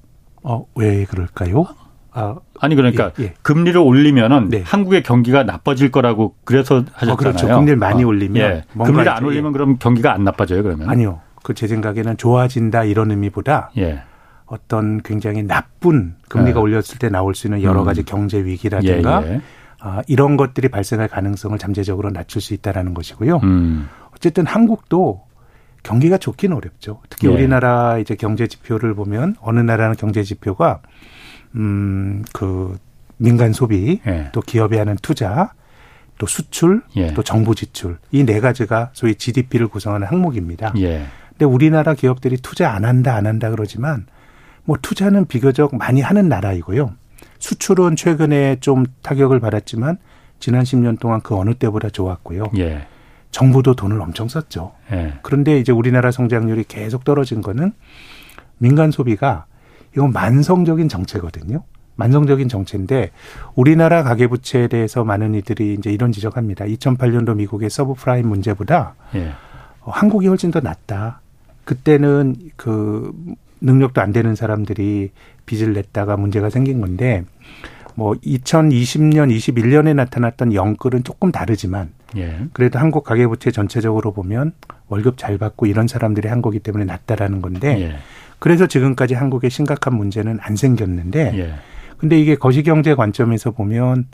[0.44, 1.66] 어, 왜 그럴까요?
[2.12, 3.34] 아, 아니 그러니까 예, 예.
[3.42, 4.64] 금리를 올리면은 네.
[4.66, 7.14] 한국의 경기가 나빠질 거라고 그래서 하셨잖아요.
[7.14, 7.48] 어, 그렇죠.
[7.48, 8.08] 금리를 많이 어.
[8.08, 8.64] 올리면 예.
[8.78, 10.90] 금리를 안 올리면 그럼 경기가 안 나빠져요 그러면?
[10.90, 11.22] 아니요.
[11.44, 14.02] 그 제 생각에는 좋아진다 이런 의미보다 예.
[14.46, 16.62] 어떤 굉장히 나쁜 금리가 예.
[16.62, 17.86] 올렸을 때 나올 수 있는 여러 음.
[17.86, 18.06] 가지 음.
[18.06, 19.42] 경제 위기라든가 예, 예.
[19.80, 23.38] 아, 이런 것들이 발생할 가능성을 잠재적으로 낮출 수 있다라는 것이고요.
[23.44, 23.88] 음.
[24.16, 25.22] 어쨌든 한국도
[25.84, 27.00] 경기가 좋긴 어렵죠.
[27.10, 30.82] 특히 우리나라 이제 경제 지표를 보면 어느 나라는 경제 지표가
[31.56, 32.78] 음, 그
[33.18, 34.30] 민간 소비, 예.
[34.32, 35.52] 또 기업이 하는 투자,
[36.18, 37.14] 또 수출, 예.
[37.14, 40.74] 또 정부 지출 이 네 가지가 소위 GDP를 구성하는 항목입니다.
[40.78, 41.06] 예.
[41.30, 44.06] 근데 우리나라 기업들이 투자 안 한다 안 한다 그러지만
[44.66, 46.94] 뭐 투자는 비교적 많이 하는 나라이고요.
[47.40, 49.98] 수출은 최근에 좀 타격을 받았지만
[50.40, 52.52] 지난 10년 동안 그 어느 때보다 좋았고요.
[52.58, 52.86] 예.
[53.32, 54.74] 정부도 돈을 엄청 썼죠.
[54.92, 55.14] 예.
[55.22, 57.74] 그런데 이제 우리나라 성장률이 계속 떨어진 거는
[58.58, 59.46] 민간 소비가
[59.94, 61.64] 이건 만성적인 정체거든요.
[61.96, 63.12] 만성적인 정체인데
[63.56, 66.66] 우리나라 가계부채에 대해서 많은 이들이 이제 이런 지적합니다.
[66.66, 69.34] 2008년도 미국의 서브프라임 문제보다 예.
[69.82, 71.20] 어, 한국이 훨씬 더 낫다.
[71.66, 73.14] 그때는 그
[73.62, 75.12] 능력도 안 되는 사람들이
[75.46, 77.26] 빚을 냈다가 문제가 생긴 건데
[77.96, 82.40] 뭐 2020년, 21년에 나타났던 영끌은 조금 다르지만 예.
[82.54, 84.54] 그래도 한국 가계부채 전체적으로 보면
[84.88, 87.96] 월급 잘 받고 이런 사람들이 한 거기 때문에 낫다라는 건데 예.
[88.40, 91.54] 그래서 지금까지 한국의 심각한 문제는 안 생겼는데 예.
[91.98, 94.08] 근데 이게 거시경제 관점에서 보면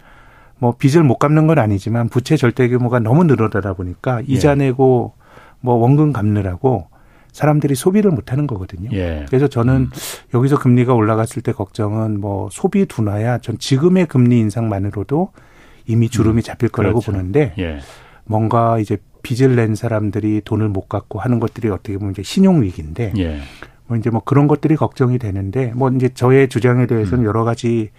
[0.57, 4.25] 뭐 빚을 못 갚는 건 아니지만 부채 절대 규모가 너무 늘어나다 보니까 예.
[4.27, 5.13] 이자 내고
[5.59, 6.87] 뭐 원금 갚느라고
[7.31, 8.89] 사람들이 소비를 못 하는 거거든요.
[8.93, 9.25] 예.
[9.27, 9.89] 그래서 저는 음.
[10.33, 15.31] 여기서 금리가 올라갔을 때 걱정은 뭐 소비 둔화야 전 지금의 금리 인상만으로도
[15.85, 16.41] 이미 주름이 음.
[16.41, 17.11] 잡힐 거라고 그렇죠.
[17.11, 17.79] 보는데 예.
[18.23, 23.13] 뭔가 이제 빚을 낸 사람들이 돈을 못 갚고 하는 것들이 어떻게 보면 이제 신용 위기인데
[23.17, 23.39] 예.
[23.87, 27.27] 뭐 이제 뭐 그런 것들이 걱정이 되는데 뭐 이제 저의 주장에 대해서는 음.
[27.27, 27.91] 여러 가지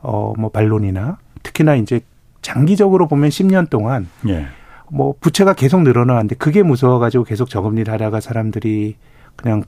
[0.00, 2.00] 어뭐 반론이나 특히나 이제
[2.42, 4.46] 장기적으로 보면 10년 동안 예.
[4.90, 8.96] 뭐 부채가 계속 늘어나는데 그게 무서워가지고 계속 저금리를 하다가 사람들이
[9.34, 9.64] 그냥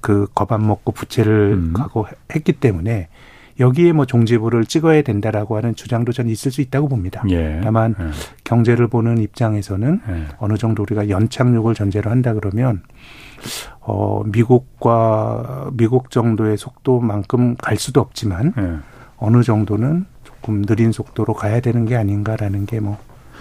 [0.00, 1.72] 그 겁안 먹고 부채를 음.
[1.72, 3.08] 가고 했기 때문에
[3.58, 7.24] 여기에 뭐 종지부를 찍어야 된다라고 하는 주장도 저는 있을 수 있다고 봅니다.
[7.30, 7.60] 예.
[7.64, 8.10] 다만 예.
[8.44, 10.24] 경제를 보는 입장에서는 예.
[10.38, 12.82] 어느 정도 우리가 연착륙을 전제로 한다 그러면
[13.80, 18.76] 어 미국과 미국 정도의 속도만큼 갈 수도 없지만 예.
[19.16, 22.98] 어느 정도는 조금 느린 속도로 가야 되는 게 아닌가라는 게 뭐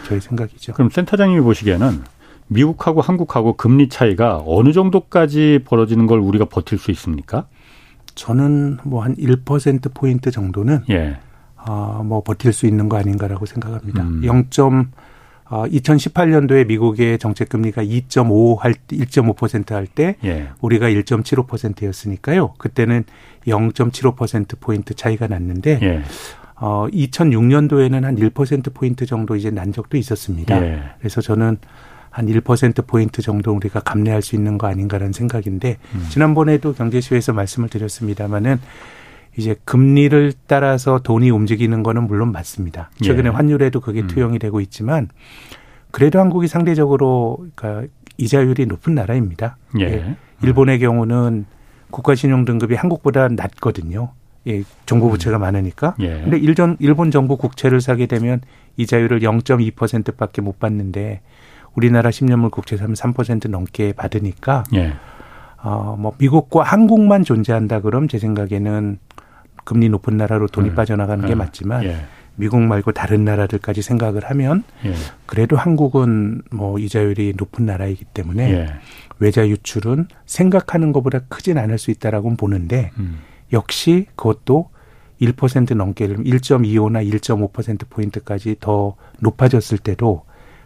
[0.08, 0.74] 저희 생각이죠.
[0.74, 2.02] 그럼 센터장님이 보시기에는
[2.48, 7.48] 미국하고 한국하고 금리 차이가 어느 정도까지 벌어지는 걸 우리가 버틸 수 있습니까?
[8.16, 11.18] 저는 뭐 한 1% 포인트 정도는 예.
[11.58, 14.02] 어, 뭐 버틸 수 있는 거 아닌가라고 생각합니다.
[14.04, 14.22] 음.
[14.24, 14.46] 0.
[15.50, 20.50] 어, 2018년도에 미국의 정책 금리가 2.5할 1.5%할 때 예.
[20.62, 22.54] 우리가 1.75%였으니까요.
[22.58, 23.06] 그때는
[23.48, 26.02] 0.75% 포인트 차이가 났는데 예.
[26.56, 30.62] 어, 2006년도에는 한 1% 포인트 정도 이제 난 적도 있었습니다.
[30.66, 30.84] 예.
[31.00, 31.58] 그래서 저는
[32.10, 36.08] 한 1%포인트 정도 우리가 감내할 수 있는 거 아닌가라는 생각인데 음.
[36.10, 38.60] 지난번에도 경제쇼에서 말씀을 드렸습니다마는
[39.38, 42.89] 이제 금리를 따라서 돈이 움직이는 거는 물론 맞습니다.
[43.02, 43.34] 최근에 예.
[43.34, 44.08] 환율에도 그게 음.
[44.08, 45.10] 투영이 되고 있지만
[45.91, 49.58] 그래도 한국이 상대적으로 그러니까 이자율이 높은 나라입니다.
[49.80, 49.84] 예.
[49.84, 50.15] 예.
[50.41, 51.45] 일본의 경우는
[51.91, 54.12] 국가신용 등급이 한국보다 낮거든요.
[54.47, 55.41] 예, 정부 부채가 음.
[55.41, 55.95] 많으니까.
[56.00, 56.21] 예.
[56.21, 58.41] 근데 일전 일본 정부 국채를 사게 되면
[58.78, 61.21] 이자율을 0.2%밖에 못 받는데
[61.76, 64.93] 우리나라 10년물 국채 사면 3% 넘게 받으니까 예.
[65.62, 69.00] 어 뭐 미국과 한국만 존재한다 그럼 제 생각에는
[69.68, 70.76] 금리 높은 나라로 돈이 음.
[70.76, 71.40] 빠져나가는 게 음.
[71.40, 72.06] 맞지만 예.
[72.36, 74.94] 미국 말고 다른 나라들까지 생각을 하면 예.
[75.26, 78.74] 그래도 한국은 뭐 이자율이 높은 나라이기 때문에 예.
[79.20, 83.20] 외자 유출은 생각하는 것보다 크진 않을 수 있다라고 보는데 음.
[83.52, 84.70] 역시 그것도
[85.20, 90.24] 1% 넘게 1.25나 1.5% 포인트까지 더 높아졌을 때도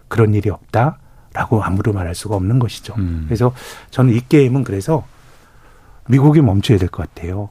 [0.10, 2.94] 그런 일이 없다라고 아무도 말할 수가 없는 것이죠.
[3.00, 3.24] 음.
[3.26, 3.52] 그래서
[3.90, 5.08] 저는 이 게임은 그래서
[6.08, 7.50] 미국이 멈춰야 될 것 같아요.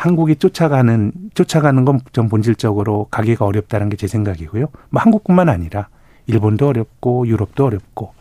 [0.00, 4.66] 한국이 쫓아가는 쫓아가는 건좀 본질적으로 가기가 어렵다는 게 제 생각이고요.
[4.88, 5.88] 뭐 한국뿐만 아니라
[6.26, 8.14] 일본도 어렵고 유럽도 어렵고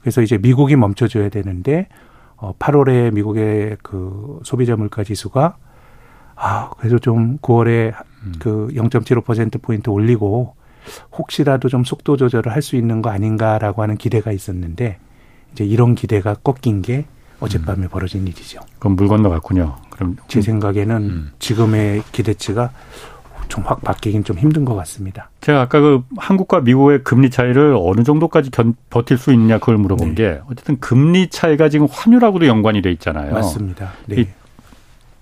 [0.00, 1.88] 그래서 이제 미국이 멈춰줘야 되는데
[2.36, 5.56] 어 8월에 미국의 그 소비자 물가 지수가
[6.36, 8.32] 아 그래서 좀 9월에 음.
[8.38, 10.54] 그0.75% 포인트 올리고
[11.18, 14.98] 혹시라도 좀 속도 조절을 할 수 있는 거 아닌가라고 하는 기대가 있었는데
[15.52, 17.06] 이제 이런 기대가 꺾인 게
[17.40, 17.88] 어젯밤에 음.
[17.88, 18.60] 벌어진 일이죠.
[18.78, 19.76] 그럼 물 건너갔군요.
[19.90, 21.30] 그럼 제 생각에는 음.
[21.38, 22.70] 지금의 기대치가
[23.48, 25.30] 좀 확 바뀌긴 좀 힘든 것 같습니다.
[25.40, 30.10] 제가 아까 그 한국과 미국의 금리 차이를 어느 정도까지 견, 버틸 수 있냐 그걸 물어본
[30.10, 30.14] 네.
[30.14, 33.32] 게 어쨌든 금리 차이가 지금 환율하고도 연관이 돼 있잖아요.
[33.32, 33.92] 맞습니다.
[34.06, 34.28] 네.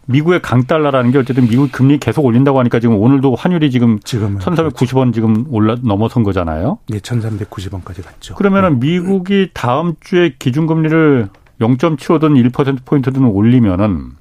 [0.06, 5.14] 미국의 강달러라는 게 어쨌든 미국 금리 계속 올린다고 하니까 지금 오늘도 환율이 지금 지금은 1,490원
[5.14, 6.78] 지금 올라 넘어선 거잖아요.
[6.88, 8.34] 네, 1,390원까지 갔죠.
[8.34, 8.86] 그러면은 네.
[8.86, 11.28] 미국이 다음 주에 기준 금리를
[11.60, 14.12] 0.75든 1% 포인트든 올리면은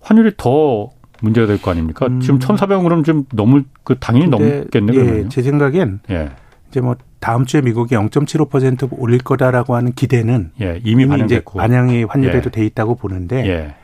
[0.00, 2.06] 환율이 더 문제가 될 거 아닙니까?
[2.06, 2.20] 음.
[2.20, 6.30] 지금 1,400원 그럼 좀 넘을 그 당연히 넘겠네 요 예, 제 생각엔 예.
[6.70, 12.04] 이제 뭐 다음 주에 미국이 0.75% 올릴 거다라고 하는 기대는 예, 이미, 이미 이제 반영이
[12.04, 12.50] 환율에도 예.
[12.50, 13.74] 돼 있다고 보는데 예.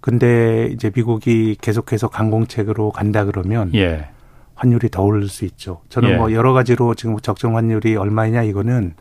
[0.00, 4.08] 근데 이제 미국이 계속해서 강공책으로 간다 그러면 예.
[4.54, 5.80] 환율이 더 오를 수 있죠.
[5.88, 6.16] 저는 예.
[6.16, 8.94] 뭐 여러 가지로 지금 적정 환율이 얼마이냐 이거는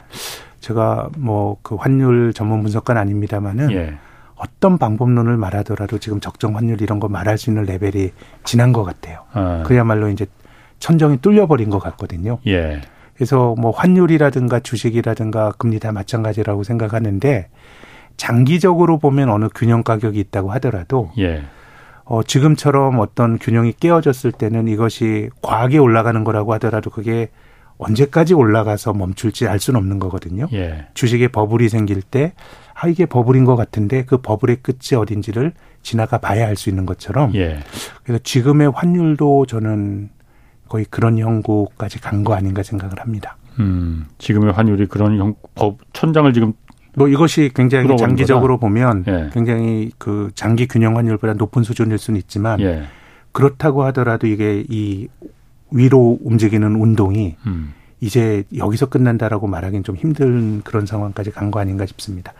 [0.65, 3.93] 제가 뭐 그 환율 전문 분석관 아닙니다만은 예.
[4.35, 8.09] 어떤 방법론을 말하더라도 지금 적정 환율 이런 거 말할 수 있는 레벨이
[8.43, 9.21] 지난 것 같아요.
[9.31, 9.63] 아.
[9.65, 10.25] 그야말로 이제
[10.79, 12.39] 천정이 뚫려버린 것 같거든요.
[12.47, 12.81] 예.
[13.13, 17.47] 그래서 뭐 환율이라든가 주식이라든가 금리 다 마찬가지라고 생각하는데
[18.17, 21.43] 장기적으로 보면 어느 균형 가격이 있다고 하더라도 예.
[22.03, 27.29] 어, 지금처럼 어떤 균형이 깨어졌을 때는 이것이 과하게 올라가는 거라고 하더라도 그게
[27.77, 30.47] 언제까지 올라가서 멈출지 알 수는 없는 거거든요.
[30.53, 30.87] 예.
[30.93, 32.33] 주식에 버블이 생길 때,
[32.73, 37.33] 아, 이게 버블인 것 같은데 그 버블의 끝이 어딘지를 지나가 봐야 알 수 있는 것처럼.
[37.35, 37.59] 예.
[38.03, 40.09] 그래서 지금의 환율도 저는
[40.67, 43.37] 거의 그런 형국까지 간 거 아닌가 생각을 합니다.
[43.59, 46.53] 음, 지금의 환율이 그런 형, 법, 천장을 지금
[46.97, 48.67] 뭐 이것이 굉장히 장기적으로 거다.
[48.67, 49.29] 보면 예.
[49.33, 52.83] 굉장히 그 장기 균형 환율보다 높은 수준일 수는 있지만 예.
[53.33, 55.07] 그렇다고 하더라도 이게 이
[55.71, 57.73] 위로 움직이는 운동이 음.
[58.01, 62.33] 이제 여기서 끝난다라고 말하기는 좀 힘든 그런 상황까지 간 거 아닌가 싶습니다.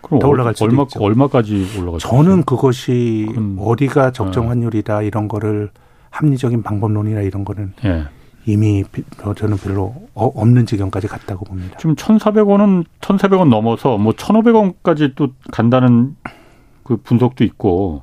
[0.00, 1.00] 그럼 더 올라갈 수도 얼마, 있죠.
[1.00, 4.48] 얼마까지 올라갈 저는 그것이 어디가 적정 예.
[4.48, 5.70] 환율이다 이런 거를
[6.10, 8.04] 합리적인 방법론이나 이런 거는 예.
[8.46, 8.82] 이미
[9.36, 11.76] 저는 별로 어, 없는 지경까지 갔다고 봅니다.
[11.78, 16.16] 지금 1,400원은 1,400원 넘어서 뭐 1,500원까지 또 간다는
[16.82, 18.02] 그 분석도 있고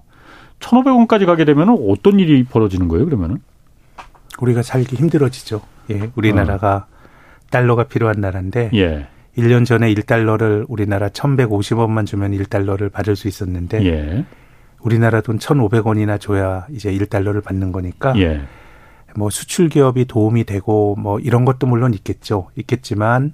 [0.59, 3.39] 1,500원까지 가게 되면 어떤 일이 벌어지는 거예요, 그러면은?
[4.41, 5.61] 우리가 살기 힘들어지죠.
[5.91, 6.99] 예, 우리나라가 어.
[7.49, 9.07] 달러가 필요한 나라인데 예.
[9.37, 14.25] 1년 전에 1달러를 우리나라 1,150원만 주면 1달러를 받을 수 있었는데 예.
[14.81, 18.41] 우리나라 돈 1,500원이나 줘야 이제 1달러를 받는 거니까 예.
[19.15, 22.49] 뭐 수출 기업이 도움이 되고 뭐 이런 것도 물론 있겠죠.
[22.55, 23.33] 있겠지만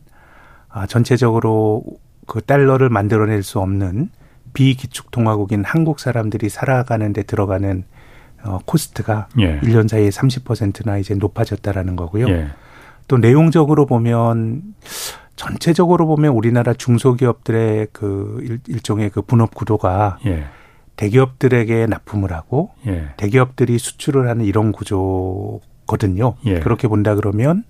[0.70, 1.84] 아 전체적으로
[2.28, 4.10] 그 달러를 만들어낼 수 없는
[4.54, 7.84] 비기축통화국인 한국 사람들이 살아가는 데 들어가는
[8.46, 9.60] 어 코스트가 예.
[9.62, 12.28] 1년 사이에 30%나 이제 높아졌다라는 거고요.
[12.30, 12.48] 예.
[13.08, 14.62] 또 내용적으로 보면
[15.36, 20.46] 전체적으로 보면 우리나라 중소기업들의 그 일종의 그 분업 구도가 예.
[20.96, 23.10] 대기업들에게 납품을 하고 예.
[23.18, 26.36] 대기업들이 수출을 하는 이런 구조거든요.
[26.46, 26.60] 예.
[26.60, 27.64] 그렇게 본다 그러면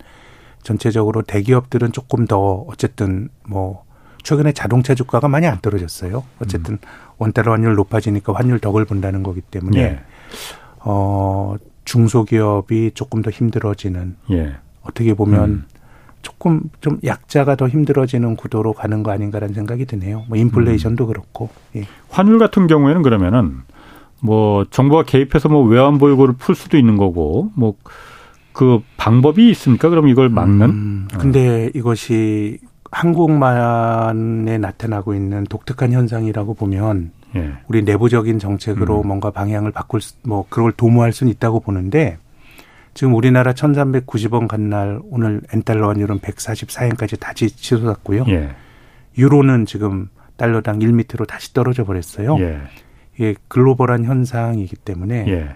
[0.61, 3.83] 전체적으로 대기업들은 조금 더 어쨌든 뭐
[4.23, 6.23] 최근에 자동차 주가가 많이 안 떨어졌어요.
[6.41, 6.79] 어쨌든 음.
[7.17, 9.99] 원달러 환율 높아지니까 환율 덕을 본다는 거기 때문에 예.
[10.85, 14.55] 어 중소기업이 조금 더 힘들어지는 예.
[14.81, 15.65] 어떻게 보면 음.
[16.21, 20.23] 조금 좀 약자가 더 힘들어지는 구도로 가는 거 아닌가라는 생각이 드네요.
[20.27, 21.07] 뭐 인플레이션도 음.
[21.07, 21.49] 그렇고.
[21.75, 21.83] 예.
[22.09, 23.57] 환율 같은 경우에는 그러면은
[24.21, 27.75] 뭐 정부가 개입해서 뭐 외환 보유고를 풀 수도 있는 거고 뭐
[28.55, 29.89] 그 방법이 있습니까?
[29.89, 30.69] 그럼 이걸 막는?
[30.69, 32.57] 음, 근데 이것이
[32.89, 37.53] 한국만에 나타나고 있는 독특한 현상이라고 보면 예.
[37.67, 39.07] 우리 내부적인 정책으로 음.
[39.07, 42.17] 뭔가 방향을 바꿀 수, 뭐 그걸 도모할 수는 있다고 보는데
[42.93, 48.25] 지금 우리나라 1390원 간 날 오늘 엔달러 환율은 144엔까지 다시 치솟았고요.
[48.29, 48.51] 예.
[49.17, 52.37] 유로는 지금 달러당 1미터로 다시 떨어져 버렸어요.
[52.39, 52.59] 예.
[53.15, 55.55] 이게 글로벌한 현상이기 때문에 예.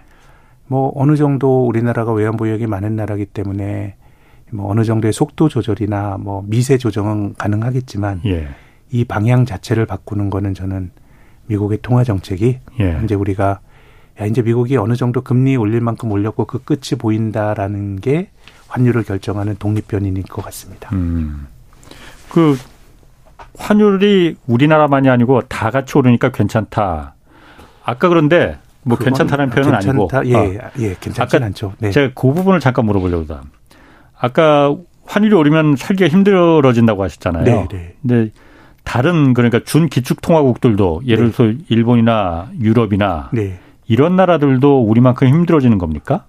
[0.68, 3.96] 뭐 어느 정도 우리나라가 외환 보유액이 많은 나라기 때문에
[4.52, 8.48] 뭐 어느 정도의 속도 조절이나 뭐 미세 조정은 가능하겠지만 예.
[8.92, 10.92] 이 방향 자체를 바꾸는 거는 저는
[11.50, 13.02] 미국의 통화 정책이 예.
[13.04, 13.60] 이제 우리가
[14.22, 18.30] 야 이제 미국이 어느 정도 금리 올릴 만큼 올렸고 그 끝이 보인다라는 게
[18.68, 20.90] 환율을 결정하는 독립변인일 것 같습니다.
[20.94, 21.48] 음.
[22.30, 22.56] 그
[23.58, 27.16] 환율이 우리나라만이 아니고 다 같이 오르니까 괜찮다.
[27.84, 30.20] 아까 그런데 뭐 괜찮다는 표현은 괜찮다.
[30.20, 31.74] 아니고 예, 아, 예, 괜찮진 않죠.
[31.80, 31.90] 네.
[31.90, 33.42] 제가 그 부분을 잠깐 물어보려고 다.
[34.20, 37.44] 아까 환율이 오르면 살기가 힘들어진다고 하셨잖아요.
[37.44, 37.96] 네, 네.
[38.02, 38.32] 근데
[38.90, 41.32] 다른 그러니까 준 기축 통화국들도 예를 네.
[41.32, 41.64] 들어서 네.
[41.70, 43.60] 일본이나 유럽이나 네.
[43.86, 46.26] 이런 나라들도 우리만큼 힘들어지는 겁니까?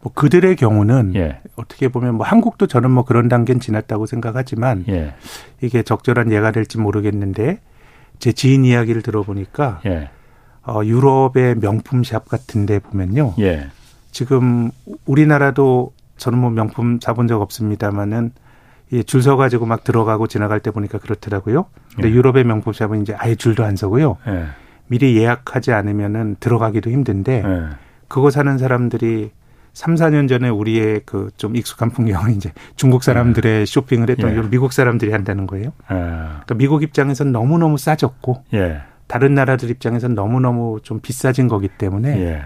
[0.00, 1.40] 뭐 그들의 경우는 예.
[1.56, 5.14] 어떻게 보면 뭐 한국도 저는 뭐 그런 단계는 지났다고 생각하지만 예.
[5.60, 7.58] 이게 적절한 예가 될지 모르겠는데
[8.20, 10.10] 제 지인 이야기를 들어보니까 예.
[10.64, 13.34] 어 유럽의 명품 샵 같은 데 보면요.
[13.40, 13.66] 예.
[14.12, 14.70] 지금
[15.04, 18.30] 우리나라도 저는 뭐 명품 사본 적 없습니다마는
[18.92, 21.66] 예, 줄 서가지고 막 들어가고 지나갈 때 보니까 그렇더라고요.
[21.94, 22.12] 근데 예.
[22.12, 24.18] 유럽의 명품 샵은 이제 아예 줄도 안 서고요.
[24.28, 24.46] 예.
[24.86, 27.66] 미리 예약하지 않으면은 들어가기도 힘든데 네.
[28.08, 29.30] 그거 사는 사람들이
[29.72, 33.64] 3, 4년 전에 우리의 그 좀 익숙한 풍경은 이제 중국 사람들의 네.
[33.64, 34.42] 쇼핑을 했던 예.
[34.42, 35.72] 미국 사람들이 한다는 거예요.
[35.90, 35.94] 예.
[35.94, 38.82] 그러니까 미국 입장에서는 너무너무 싸졌고 예.
[39.06, 42.42] 다른 나라들 입장에서는 너무너무 좀 비싸진 거기 때문에 예.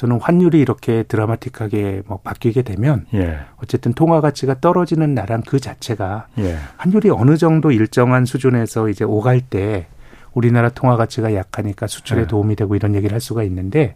[0.00, 3.40] 저는 환율이 이렇게 드라마틱하게 뭐 바뀌게 되면 예.
[3.62, 6.56] 어쨌든 통화 가치가 떨어지는 나란 그 자체가 예.
[6.78, 9.88] 환율이 어느 정도 일정한 수준에서 이제 오갈 때
[10.32, 12.26] 우리나라 통화 가치가 약하니까 수출에 네.
[12.26, 13.94] 도움이 되고 이런 얘기를 할 수가 있는데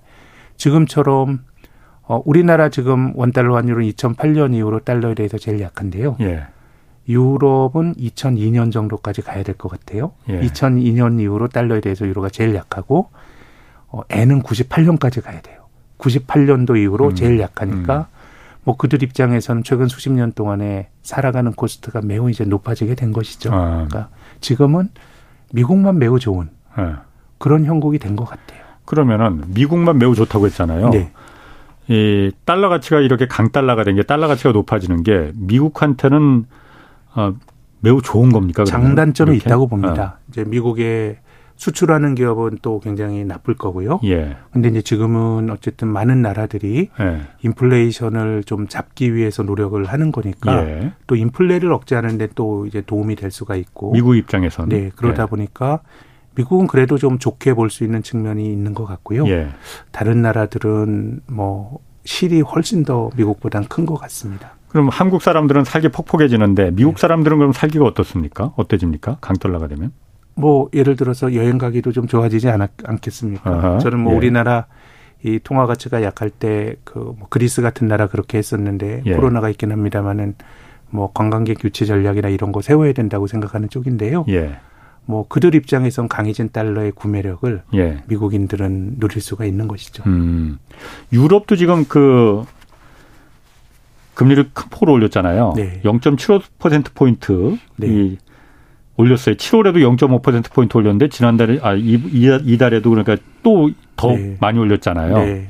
[0.59, 1.41] 지금처럼
[2.03, 6.19] 어 우리나라 지금 원 달러 환율은 2008년 이후로 달러에 대해서 제일 약한데요.
[6.21, 6.43] 예.
[7.09, 10.13] 유럽은 2002년 정도까지 가야 될 것 같아요.
[10.29, 10.39] 예.
[10.43, 13.09] 2002년 이후로 달러에 대해서 유로가 제일 약하고
[13.89, 15.64] 어 N은 98년까지 가야 돼요.
[16.05, 17.15] 98년도 이후로 음.
[17.15, 18.05] 제일 약하니까 음.
[18.65, 23.53] 뭐 그들 입장에서는 최근 수십 년 동안에 살아가는 코스트가 매우 이제 높아지게 된 것이죠.
[23.53, 23.71] 아.
[23.87, 24.09] 그러니까
[24.41, 24.89] 지금은
[25.53, 26.85] 미국만 매우 좋은 네.
[27.39, 28.63] 그런 형국이 된 것 같아요.
[28.85, 30.91] 그러면은 미국만 매우 좋다고 했잖아요.
[30.91, 31.11] 네.
[31.89, 36.47] 이 달러 가치가 이렇게 강달러가 된 게 달러 가치가 높아지는 게 미국한테는
[37.15, 37.35] 어,
[37.81, 38.65] 매우 좋은 겁니까?
[38.65, 38.89] 그러면?
[38.89, 39.47] 장단점이 이렇게?
[39.49, 40.17] 있다고 봅니다.
[40.17, 40.25] 어.
[40.31, 41.19] 이제 미국의
[41.57, 44.01] 수출하는 기업은 또 굉장히 나쁠 거고요.
[44.05, 44.37] 예.
[44.53, 47.21] 근데 이제 지금은 어쨌든 많은 나라들이 예.
[47.43, 50.93] 인플레이션을 좀 잡기 위해서 노력을 하는 거니까 예.
[51.07, 55.27] 또 인플레를 억제하는데 또 이제 도움이 될 수가 있고 미국 입장에서는 네 그러다 예.
[55.27, 55.81] 보니까
[56.35, 59.27] 미국은 그래도 좀 좋게 볼 수 있는 측면이 있는 것 같고요.
[59.29, 59.49] 예.
[59.93, 64.57] 다른 나라들은 뭐 실이 훨씬 더 미국보다는 큰것 같습니다.
[64.69, 67.01] 그럼 한국 사람들은 살기 폭폭해지는데 미국 네.
[67.01, 68.53] 사람들은 그럼 살기가 어떻습니까?
[68.57, 69.19] 어때집니까?
[69.21, 69.93] 강달러가 되면?
[70.35, 73.51] 뭐 예를 들어서 여행 가기도 좀 좋아지지 않았, 않겠습니까?
[73.51, 74.17] 아하, 저는 뭐 예.
[74.17, 74.67] 우리나라
[75.23, 79.15] 이 통화 가치가 약할 때 그 뭐 그리스 같은 나라 그렇게 했었는데 예.
[79.15, 80.35] 코로나가 있긴 합니다만은
[80.91, 84.25] 뭐 관광객 유치 전략이나 이런 거 세워야 된다고 생각하는 쪽인데요.
[84.29, 84.57] 예.
[85.07, 88.03] 뭐 그들 입장에선 강해진 달러의 구매력을 예.
[88.07, 90.03] 미국인들은 누릴 수가 있는 것이죠.
[90.07, 90.59] 음.
[91.13, 92.45] 유럽도 지금 그
[94.15, 95.55] 금리를 큰 폭으로 올렸잖아요.
[95.57, 95.81] 네.
[95.85, 97.87] 0.75% 포인트 네.
[97.89, 98.19] 이
[98.97, 99.35] 올렸어요.
[99.35, 104.37] 7월에도 0.5% 포인트 올렸는데 지난달에 아 이, 이달에도 그러니까 또더 네.
[104.41, 105.19] 많이 올렸잖아요.
[105.19, 105.49] 네.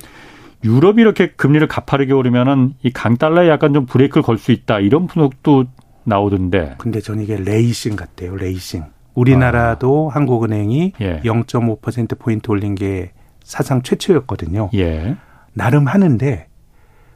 [0.64, 5.66] 유럽이 이렇게 금리를 가파르게 오르면은 이 강달러에 약간 좀 브레이크를 걸 수 있다 이런 분석도
[6.04, 6.76] 나오던데.
[6.78, 8.34] 근데 저는 이게 레이싱 같아요.
[8.36, 8.84] 레이싱.
[9.14, 10.16] 우리나라도 아.
[10.16, 11.20] 한국은행이 예.
[11.20, 14.70] 0.5% 포인트 올린 게 사상 최초였거든요.
[14.74, 15.16] 예.
[15.52, 16.46] 나름 하는데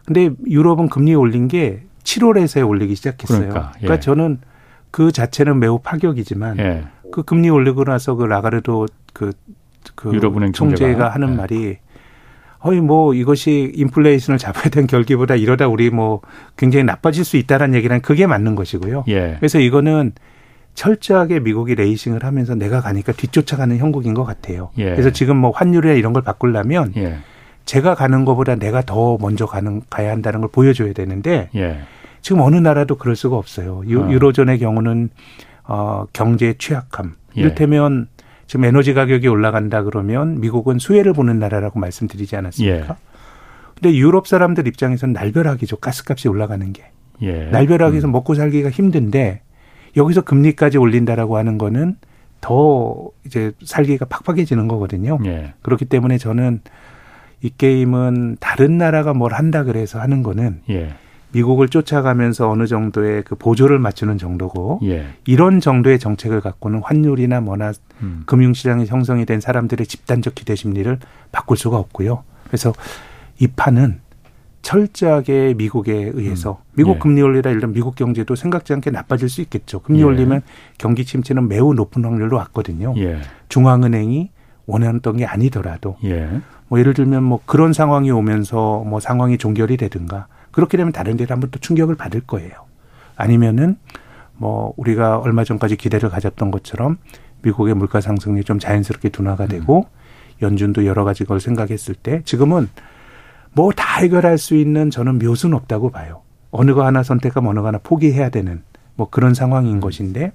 [0.05, 3.49] 근데 유럽은 금리 올린 게 7월에서 올리기 시작했어요.
[3.49, 3.81] 그러니까, 예.
[3.81, 4.39] 그러니까 저는
[4.91, 6.84] 그 자체는 매우 파격이지만 예.
[7.12, 9.32] 그 금리 올리고 나서 그 라가르도 그,
[9.95, 11.36] 그 유럽은행 총재가 하는 예.
[11.36, 11.76] 말이
[12.61, 16.20] 어이 뭐 이것이 인플레이션을 잡아야 되는 결기보다 이러다 우리 뭐
[16.57, 19.05] 굉장히 나빠질 수 있다라는 얘기는 그게 맞는 것이고요.
[19.09, 19.36] 예.
[19.39, 20.12] 그래서 이거는
[20.74, 24.70] 철저하게 미국이 레이싱을 하면서 내가 가니까 뒤쫓아가는 형국인 것 같아요.
[24.78, 24.91] 예.
[24.91, 27.18] 그래서 지금 뭐 환율이나 이런 걸 바꾸려면 예.
[27.64, 31.80] 제가 가는 것보다 내가 더 먼저 가는 가야 한다는 걸 보여줘야 되는데 예.
[32.20, 33.82] 지금 어느 나라도 그럴 수가 없어요.
[33.86, 34.10] 유, 어.
[34.10, 35.10] 유로존의 경우는
[35.64, 37.16] 어 경제 취약함.
[37.36, 37.40] 예.
[37.40, 38.08] 이를테면
[38.46, 42.76] 지금 에너지 가격이 올라간다 그러면 미국은 수혜를 보는 나라라고 말씀드리지 않았습니까?
[42.76, 43.08] 예.
[43.74, 45.76] 근데 유럽 사람들 입장에서는 날벼락이죠.
[45.76, 46.90] 가스값이 올라가는 게.
[47.22, 47.46] 예.
[47.46, 48.12] 날벼락에서 음.
[48.12, 49.42] 먹고 살기가 힘든데
[49.96, 51.96] 여기서 금리까지 올린다라고 하는 거는
[52.40, 55.18] 더 이제 살기가 팍팍해지는 거거든요.
[55.26, 55.54] 예.
[55.62, 56.60] 그렇기 때문에 저는
[57.42, 60.94] 이 게임은 다른 나라가 뭘 한다 그래서 하는 거는 예.
[61.33, 65.07] 미국을 쫓아가면서 어느 정도의 그 보조를 맞추는 정도고 예.
[65.26, 67.72] 이런 정도의 정책을 갖고는 환율이나 뭐나
[68.03, 68.22] 음.
[68.26, 70.99] 금융시장이 형성이 된 사람들의 집단적 기대 심리를
[71.33, 72.24] 바꿀 수가 없고요.
[72.47, 72.72] 그래서
[73.39, 74.01] 이 판은
[74.62, 76.72] 철저하게 미국에 의해서 음.
[76.76, 76.99] 미국 예.
[76.99, 79.81] 금리 올리라 이런 미국 경제도 생각지 않게 나빠질 수 있겠죠.
[79.81, 80.05] 금리 예.
[80.05, 80.43] 올리면
[80.79, 82.95] 경기 침체는 매우 높은 확률로 왔거든요.
[82.97, 83.20] 예.
[83.49, 84.31] 중앙은행이
[84.66, 86.41] 원했던 게 아니더라도 예.
[86.68, 90.26] 뭐 예를 들면 뭐 그런 상황이 오면서 뭐 상황이 종결이 되든가
[90.59, 92.50] 그렇게 되면 다른 데를 한번 또 충격을 받을 거예요.
[93.14, 93.76] 아니면은
[94.34, 96.98] 뭐 우리가 얼마 전까지 기대를 가졌던 것처럼
[97.42, 99.48] 미국의 물가 상승이 좀 자연스럽게 둔화가 음.
[99.50, 99.86] 되고
[100.42, 102.68] 연준도 여러 가지 걸 생각했을 때 지금은
[103.52, 106.22] 뭐 다 해결할 수 있는 저는 묘수는 없다고 봐요.
[106.50, 108.64] 어느 거 하나 선택하면 어느 거 하나 포기해야 되는
[108.96, 109.80] 뭐 그런 상황인 음.
[109.80, 110.32] 것인데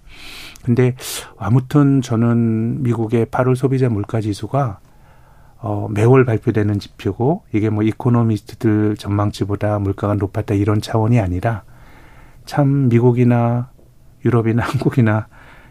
[0.63, 0.95] 근데
[1.37, 4.79] 아무튼 저는 미국의 8월 소비자 물가 지수가
[5.65, 11.63] 어, 매월 발표되는 지표고 이게 뭐 이코노미스트들 전망치보다 물가가 높았다 이런 차원이 아니라
[12.45, 13.69] 참 미국이나
[14.25, 15.27] 유럽이나 한국이나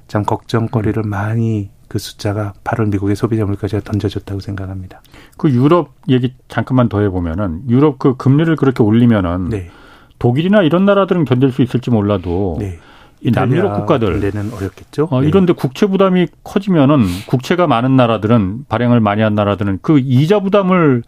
[0.08, 5.02] 참 걱정거리를 많이 그 숫자가 8월 미국의 소비자 물가지가 던져줬다고 생각합니다.
[5.36, 9.70] 그 유럽 얘기 잠깐만 더 해보면은 유럽 그 금리를 그렇게 올리면은 네.
[10.18, 12.78] 독일이나 이런 나라들은 견딜 수 있을지 몰라도 네.
[13.24, 15.08] 이 남유럽 국가들 내는 어렵겠죠.
[15.10, 15.28] 어, 네.
[15.28, 21.02] 이런데 국채 부담이 커지면은 국채가 많은 나라들은 발행을 많이 한 나라들은 그 이자 부담을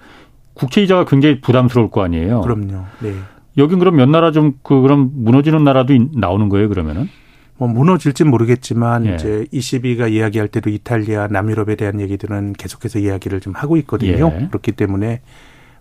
[0.55, 2.41] 국채 이자가 굉장히 부담스러울 거 아니에요.
[2.43, 2.85] 그럼요.
[3.01, 3.15] 네.
[3.59, 7.09] 여긴 그럼 몇 나라 좀 그 그럼 무너지는 나라도 나오는 거예요, 그러면은?
[7.57, 9.15] 뭐 무너질진 모르겠지만 예.
[9.15, 14.33] 이제 ECB가 이야기할 때도 이탈리아, 남유럽에 대한 얘기들은 계속해서 이야기를 좀 하고 있거든요.
[14.41, 14.47] 예.
[14.49, 15.21] 그렇기 때문에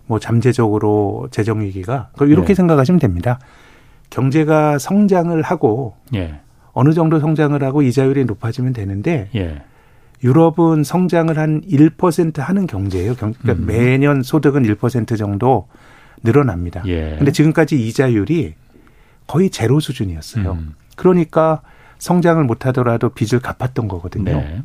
[0.06, 2.54] 뭐 잠재적으로 재정 위기가 이렇게 예.
[2.54, 3.38] 생각하시면 됩니다.
[4.14, 6.38] 경제가 성장을 하고 예.
[6.72, 9.62] 어느 정도 성장을 하고 이자율이 높아지면 되는데 예.
[10.22, 13.16] 유럽은 성장을 한 1% 하는 경제예요.
[13.16, 13.66] 그러니까 음.
[13.66, 15.66] 매년 소득은 1% 정도
[16.22, 16.84] 늘어납니다.
[16.86, 17.16] 예.
[17.18, 18.54] 근데 지금까지 이자율이
[19.26, 20.52] 거의 제로 수준이었어요.
[20.52, 20.74] 음.
[20.94, 21.62] 그러니까
[21.98, 24.32] 성장을 못 하더라도 빚을 갚았던 거거든요.
[24.32, 24.62] 네.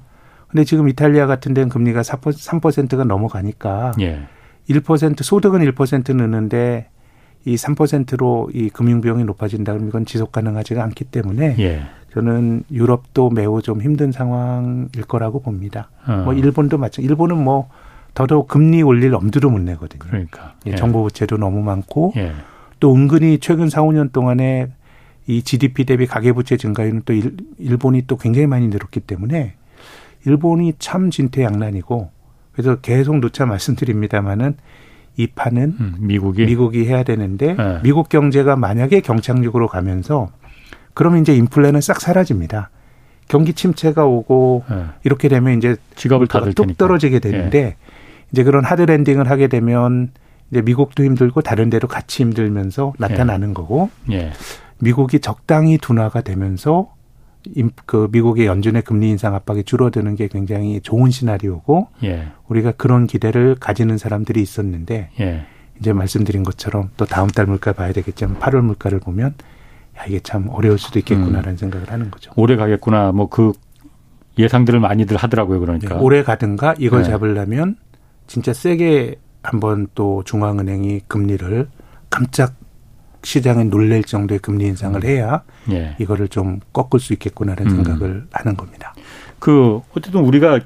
[0.48, 4.28] 근데 지금 이탈리아 같은 데는 금리가 3%가 넘어가니까 예.
[4.70, 6.90] 1% 소득은 1% 느는데
[7.50, 11.82] 이 3%로 이 금융 비용이 높아진다 그러면 이건 지속 가능하지가 않기 때문에 예.
[12.14, 15.90] 저는 유럽도 매우 좀 힘든 상황일 거라고 봅니다.
[16.08, 16.22] 어.
[16.26, 17.70] 뭐 일본도 마찬 일본은 뭐
[18.14, 20.00] 더더욱 금리 올릴 엄두도 못 내거든요.
[20.00, 20.76] 그러니까 예.
[20.76, 22.34] 정부 부채도 너무 많고 예.
[22.80, 24.70] 또 은근히 최근 4, 5년 동안에
[25.26, 29.56] 이 GDP 대비 가계 부채 증가율은 또 일, 일본이 또 굉장히 많이 늘었기 때문에
[30.26, 32.12] 일본이 참 진퇴양난이고
[32.52, 34.58] 그래서 계속 누차 말씀드립니다마는
[35.20, 37.80] 이 판은 음, 미국이 미국이 해야 되는데 네.
[37.84, 40.30] 미국 경제가 만약에 경착륙으로 가면서
[40.94, 42.70] 그러면 이제 인플레는 싹 사라집니다.
[43.28, 44.86] 경기 침체가 오고 네.
[45.04, 47.76] 이렇게 되면 이제 지갑을 뚝 떨어지게 되는데 네.
[48.32, 50.12] 이제 그런 하드 랜딩을 하게 되면
[50.52, 53.90] 이제 미국도 힘들고 다른 데로 같이 힘들면서 나타나는 거고
[54.80, 56.94] 미국이 적당히 둔화가 되면서
[57.86, 62.28] 그 미국의 연준의 금리 인상 압박이 줄어드는 게 굉장히 좋은 시나리오고 예.
[62.48, 65.46] 우리가 그런 기대를 가지는 사람들이 있었는데 예.
[65.80, 69.34] 이제 말씀드린 것처럼 또 다음 달 물가 봐야 되겠지만 8월 물가를 보면
[69.98, 71.58] 야 이게 참 어려울 수도 있겠구나라는 음.
[71.58, 72.32] 생각을 하는 거죠.
[72.36, 73.12] 오래 가겠구나.
[73.14, 73.54] 뭐 그
[74.40, 75.60] 예상들을 많이들 하더라고요.
[75.60, 77.10] 그러니까 네, 오래 가든가 이걸 네.
[77.10, 77.76] 잡으려면
[78.26, 81.68] 진짜 세게 한번 또 중앙은행이 금리를
[82.10, 82.54] 깜짝
[83.24, 85.96] 시장에 놀랄 정도의 금리 인상을 해야 예.
[86.00, 87.76] 이거를 좀 꺾을 수 있겠구나라는 음.
[87.76, 88.94] 생각을 하는 겁니다.
[89.40, 90.60] 그 어쨌든 우리가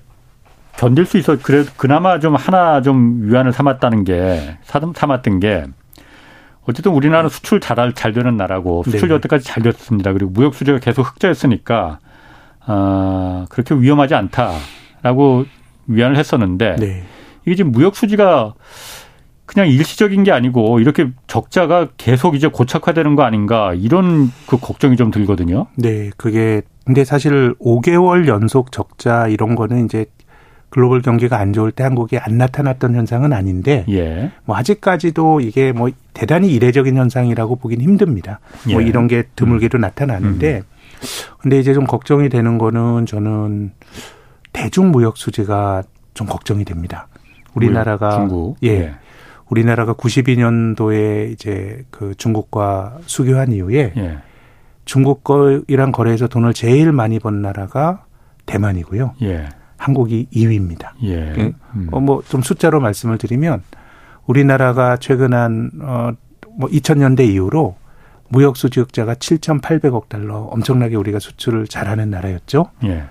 [0.78, 5.66] 견딜 수 있어 그래 그나마 좀 하나 좀 위안을 삼았다는 게 삼았던 게
[6.66, 9.16] 어쨌든 우리나라는 수출 잘, 잘 되는 나라고 수출 네.
[9.16, 10.14] 여태까지 잘 됐습니다.
[10.14, 12.00] 그리고 무역 수지가 계속 흑자였으니까
[12.66, 15.46] 아 그렇게 위험하지 않다라고
[15.88, 17.04] 위안을 했었는데 네.
[17.46, 18.54] 이게 지금 무역 수지가
[19.46, 25.12] 그냥 일시적인 게 아니고 이렇게 적자가 계속 이제 고착화되는 거 아닌가 이런 그 걱정이 좀
[25.12, 25.68] 들거든요.
[25.76, 30.06] 네, 그게 근데 사실 5개월 연속 적자 이런 거는 이제
[30.70, 34.32] 글로벌 경기가 안 좋을 때 한국에 안 나타났던 현상은 아닌데 예.
[34.44, 38.40] 뭐 아직까지도 이게 뭐 대단히 이례적인 현상이라고 보긴 힘듭니다.
[38.64, 38.74] 뭐 예.
[38.74, 39.82] 뭐 이런 게 드물게도 음.
[39.82, 40.64] 나타나는데 음.
[41.40, 43.72] 근데 이제 좀 걱정이 되는 거는 저는
[44.52, 45.84] 대중 무역 수지가
[46.16, 47.08] 좀 걱정이 됩니다.
[47.54, 48.58] 우리나라가 중국.
[48.64, 48.68] 예.
[48.70, 48.94] 예.
[49.58, 54.18] 우리나라가 92년도에 이제 그 중국과 수교한 이후에 예.
[54.86, 58.06] 중국 거이랑 거래해서 돈을 제일 많이 번 나라가
[58.48, 59.16] 대만이고요.
[59.22, 59.48] 예.
[59.78, 60.90] 한국이 2위입니다.
[61.04, 61.36] 예.
[61.38, 61.54] 예.
[61.76, 61.88] 음.
[61.92, 63.62] 어, 뭐 좀 숫자로 말씀을 드리면
[64.26, 66.12] 우리나라가 최근 한, 어,
[66.58, 67.76] 뭐 2000년대 이후로
[68.30, 72.72] 무역 수지 흑자가 7,800억 달러 엄청나게 우리가 수출을 잘하는 나라였죠.
[72.86, 73.04] 예.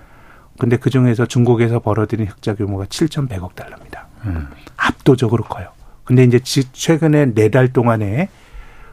[0.59, 4.07] 근데 그 중에서 중국에서 벌어들인 흑자 규모가 7,100억 달러입니다.
[4.25, 4.47] 음.
[4.75, 5.69] 압도적으로 커요.
[6.03, 8.29] 근데 이제 최근에 네 달 동안에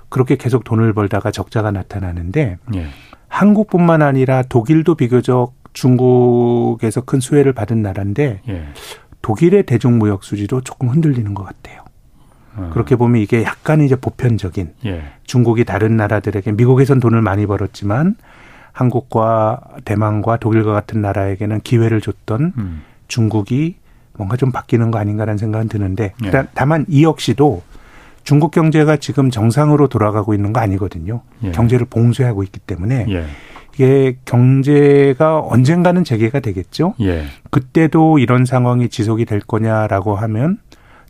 [0.09, 2.87] 그렇게 계속 돈을 벌다가 적자가 나타나는데 예.
[3.29, 8.65] 한국뿐만 아니라 독일도 비교적 중국에서 큰 수혜를 받은 나라인데 예.
[9.23, 11.85] 독일의 대중무역 수지도 조금 흔들리는 것 같아요.
[12.57, 12.71] 어.
[12.73, 15.03] 그렇게 보면 이게 약간 이제 보편적인 예.
[15.25, 18.17] 중국이 다른 나라들에게 미국에선 돈을 많이 벌었지만
[18.73, 22.83] 한국과 대만과 독일과 같은 나라에게는 기회를 줬던 음.
[23.09, 23.77] 중국이
[24.21, 26.31] 뭔가 좀 바뀌는 거 아닌가라는 생각은 드는데 예.
[26.53, 27.63] 다만 이 역시도
[28.23, 31.23] 중국 경제가 지금 정상으로 돌아가고 있는 거 아니거든요.
[31.43, 31.53] 예.
[31.53, 33.25] 경제를 봉쇄하고 있기 때문에 예.
[33.73, 36.93] 이게 경제가 언젠가는 재개가 되겠죠.
[37.01, 37.25] 예.
[37.49, 40.59] 그때도 이런 상황이 지속이 될 거냐라고 하면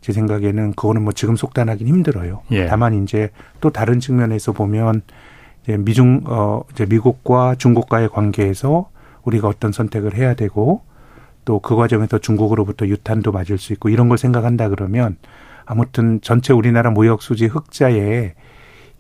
[0.01, 2.43] 제 생각에는 그거는 뭐 지금 속단하긴 힘들어요.
[2.53, 2.67] 예.
[2.67, 3.31] 다만 이제
[3.61, 5.03] 또 다른 측면에서 보면
[5.65, 8.89] 이제 미중 어 이제 미국과 중국과의 관계에서
[9.25, 10.83] 우리가 어떤 선택을 해야 되고
[11.45, 15.17] 또 그 과정에서 중국으로부터 유탄도 맞을 수 있고 이런 걸 생각한다 그러면
[15.65, 18.35] 아무튼 전체 우리나라 무역 수지 흑자의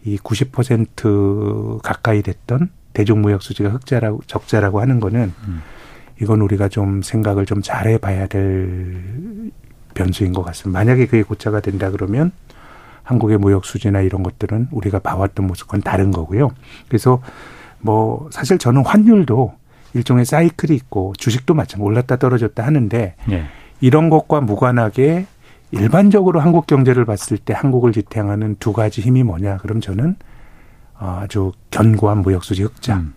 [0.05, 5.63] 이 90% 가까이 됐던 대중 무역 수지가 흑자라고 적자라고 하는 거는 음.
[6.21, 9.51] 이건 우리가 좀 생각을 좀 잘해 봐야 될
[9.95, 10.79] 변수인 것 같습니다.
[10.79, 12.33] 만약에 그게 고차가 된다 그러면
[13.03, 16.51] 한국의 무역 수지나 이런 것들은 우리가 봐왔던 모습과는 다른 거고요.
[16.89, 17.21] 그래서
[17.81, 19.55] 뭐 사실 저는 환율도
[19.95, 23.45] 일종의 사이클이 있고 주식도 마찬가지 올랐다 떨어졌다 하는데 네.
[23.81, 25.27] 이런 것과 무관하게
[25.73, 29.59] 일반적으로 한국 경제를 봤을 때 한국을 지탱하는 두 가지 힘이 뭐냐?
[29.59, 30.17] 그럼 저는
[30.99, 32.97] 아주 견고한 무역 수지 흑자.
[32.97, 33.15] 음.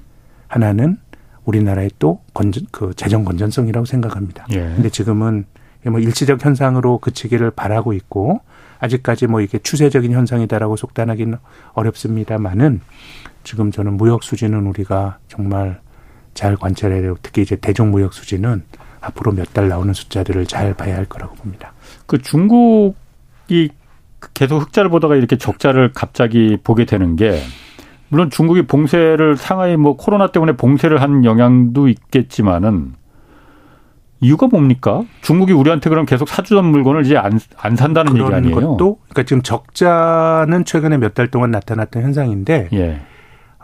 [0.47, 0.97] 하나는
[1.45, 4.45] 우리나라의 또 건전 그 재정 건전성이라고 생각합니다.
[4.51, 4.59] 예.
[4.59, 5.45] 근데 지금은
[5.85, 8.41] 뭐 일시적 현상으로 그치기를 바라고 있고
[8.79, 11.37] 아직까지 뭐 이게 추세적인 현상이다라고 속단하기는
[11.73, 12.81] 어렵습니다만은
[13.43, 15.81] 지금 저는 무역 수지는 우리가 정말
[16.33, 18.63] 잘 관찰해야 되고 특히 이제 대중 무역 수지는
[19.01, 21.73] 앞으로 몇 달 나오는 숫자들을 잘 봐야 할 거라고 봅니다.
[22.07, 23.69] 그 중국이
[24.33, 27.39] 계속 흑자를 보다가 이렇게 적자를 갑자기 보게 되는 게
[28.07, 32.93] 물론 중국이 봉쇄를 상하이 뭐 코로나 때문에 봉쇄를 한 영향도 있겠지만은
[34.21, 35.03] 이유가 뭡니까?
[35.21, 38.55] 중국이 우리한테 그럼 계속 사주던 물건을 이제 안, 안 산다는 얘기 아니에요?
[38.77, 43.01] 것도 그러니까 지금 적자는 최근에 몇 달 동안 나타났던 현상인데 예.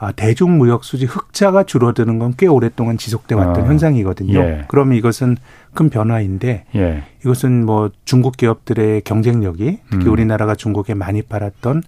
[0.01, 4.39] 아, 대중무역 수지 흑자가 줄어드는 건 꽤 오랫동안 지속돼 왔던 아, 현상이거든요.
[4.39, 4.65] 예.
[4.69, 5.35] 그러면 이것은
[5.73, 7.03] 큰 변화인데 예.
[7.21, 10.11] 이것은 뭐 중국 기업들의 경쟁력이 특히 음.
[10.11, 11.83] 우리나라가 중국에 많이 팔았던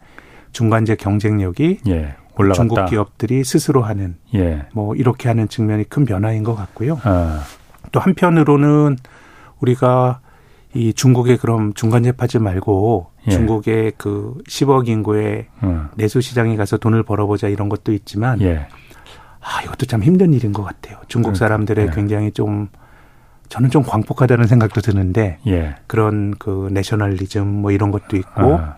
[0.52, 2.16] 중간재 경쟁력이 예.
[2.38, 2.54] 올라갔다.
[2.56, 4.66] 중국 기업들이 스스로 하는 예.
[4.74, 7.00] 뭐 이렇게 하는 측면이 큰 변화인 것 같고요.
[7.04, 7.44] 아.
[7.94, 8.98] 또 한편으로는
[9.60, 10.20] 우리가
[10.74, 13.32] 이 중국에 그럼 중간 재 파지 말고 예.
[13.32, 15.88] 중국의 그 10억 인구의 음.
[15.96, 18.68] 내수 시장에 가서 돈을 벌어보자 이런 것도 있지만 예.
[19.42, 20.98] 아 이것도 참 힘든 일인 것 같아요.
[21.08, 21.46] 중국 그러니까.
[21.46, 21.92] 사람들의 예.
[21.94, 22.70] 굉장히 좀
[23.50, 25.76] 저는 좀 광폭하다는 생각도 드는데 예.
[25.88, 28.78] 그런 그 내셔널리즘 뭐 이런 것도 있고 아.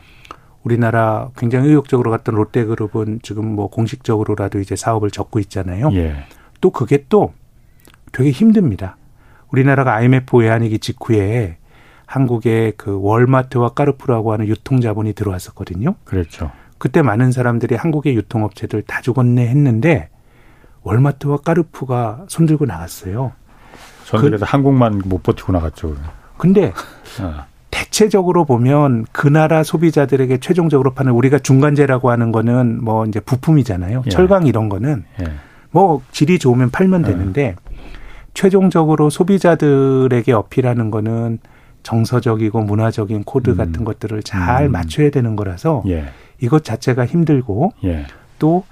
[0.63, 5.89] 우리나라 굉장히 의욕적으로 갔던 롯데그룹은 지금 뭐 공식적으로라도 이제 사업을 접고 있잖아요.
[5.93, 6.25] 예.
[6.59, 7.33] 또 그게 또
[8.11, 8.97] 되게 힘듭니다.
[9.51, 11.57] 우리나라가 IMF 외환위기 직후에
[12.13, 15.95] 한국에 그 월마트와 까르푸라고 하는 유통 자본이 들어왔었거든요.
[16.03, 16.51] 그렇죠.
[16.77, 20.09] 그때 많은 사람들이 한국의 유통업체들 다 죽었네 했는데
[20.83, 23.31] 월마트와 까르푸가 손들고 나갔어요.
[24.05, 25.95] 저는 그, 래서 한국만 못 버티고 나갔죠.
[26.37, 26.71] 근데
[27.19, 27.45] 어.
[27.71, 34.03] 대체적으로 보면 그 나라 소비자들에게 최종적으로 파는 우리가 중간재라고 하는 거는 뭐 이제 부품이잖아요.
[34.05, 34.09] 예.
[34.11, 35.31] 철강 이런 거는 예.
[35.71, 37.11] 뭐 질이 좋으면 팔면 예.
[37.11, 37.55] 되는데
[38.35, 41.39] 최종적으로 소비자들에게 어필하는 거는
[41.83, 43.57] 정서적이고 문화적인 코드 음.
[43.57, 44.71] 같은 것들을 잘 음.
[44.71, 46.05] 맞춰야 되는 거라서 예.
[46.39, 48.05] 이것 자체가 힘들고 예.
[48.39, 48.63] 또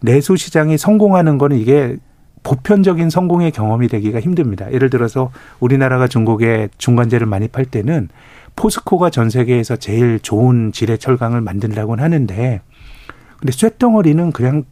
[0.00, 1.96] 내수 시장이 성공하는 거는 이게
[2.42, 4.72] 보편적인 성공의 경험이 되기가 힘듭니다.
[4.72, 8.08] 예를 들어서 우리나라가 중국에 중간재를 많이 팔 때는
[8.54, 12.60] 포스코가 전 세계에서 제일 좋은 질의 철강을 만든다고는 하는데
[13.38, 14.64] 근데 쇳덩어리는 그냥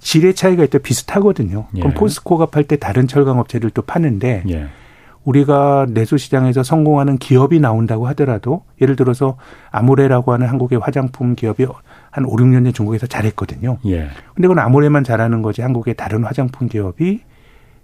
[0.00, 1.66] 질의 차이가 있다 비슷하거든요.
[1.76, 1.80] 예.
[1.80, 4.68] 그럼 포스코가 팔 때 다른 철강 업체를 또 파는데 예.
[5.24, 9.36] 우리가 내수 시장에서 성공하는 기업이 나온다고 하더라도 예를 들어서
[9.70, 11.66] 아모레라고 하는 한국의 화장품 기업이
[12.10, 13.78] 한 5, 6년 전 중국에서 잘했거든요.
[13.86, 14.08] 예.
[14.34, 17.20] 근데 그건 아모레만 잘하는 거지 한국의 다른 화장품 기업이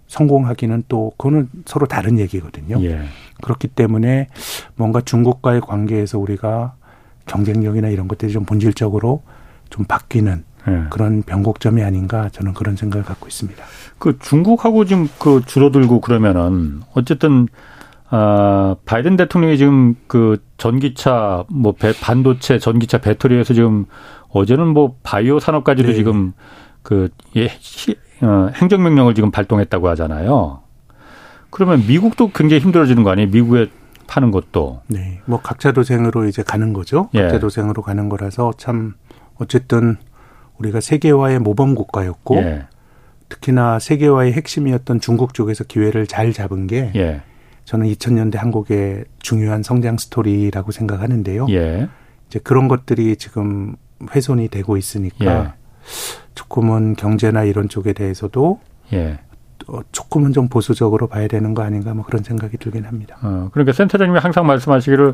[0.07, 2.81] 성공하기는 또 그거는 서로 다른 얘기거든요.
[2.83, 3.01] 예.
[3.43, 4.27] 그렇기 때문에
[4.75, 6.75] 뭔가 중국과의 관계에서 우리가
[7.25, 9.21] 경쟁력이나 이런 것들이 좀 본질적으로
[9.69, 10.83] 좀 바뀌는 예.
[10.89, 13.63] 그런 변곡점이 아닌가 저는 그런 생각을 갖고 있습니다.
[13.99, 17.47] 그 중국하고 지금 그 줄어들고 그러면은 어쨌든
[18.09, 23.85] 아 바이든 대통령이 지금 그 전기차 뭐 배, 반도체 전기차 배터리에서 지금
[24.29, 25.95] 어제는 뭐 바이오 산업까지도 네.
[25.95, 26.33] 지금
[26.83, 27.47] 그 예,
[28.21, 30.61] 어, 행정명령을 지금 발동했다고 하잖아요.
[31.49, 33.29] 그러면 미국도 굉장히 힘들어지는 거 아니에요?
[33.29, 33.67] 미국에
[34.07, 34.81] 파는 것도.
[34.87, 35.21] 네.
[35.25, 37.09] 뭐 각자 도생으로 이제 가는 거죠.
[37.13, 37.39] 각자 예.
[37.39, 38.93] 도생으로 가는 거라서 참
[39.35, 39.97] 어쨌든
[40.59, 42.65] 우리가 세계화의 모범 국가였고 예.
[43.29, 47.21] 특히나 세계화의 핵심이었던 중국 쪽에서 기회를 잘 잡은 게 예.
[47.65, 51.47] 저는 2000년대 한국의 중요한 성장 스토리라고 생각하는데요.
[51.49, 51.89] 예.
[52.27, 53.75] 이제 그런 것들이 지금
[54.15, 55.53] 훼손이 되고 있으니까 예.
[56.35, 58.59] 조금은 경제나 이런 쪽에 대해서도
[58.93, 59.19] 예.
[59.67, 63.17] 어, 조금은 좀 보수적으로 봐야 되는 거 아닌가 뭐 그런 생각이 들긴 합니다.
[63.21, 65.13] 어, 그러니까 센터장님이 항상 말씀하시기를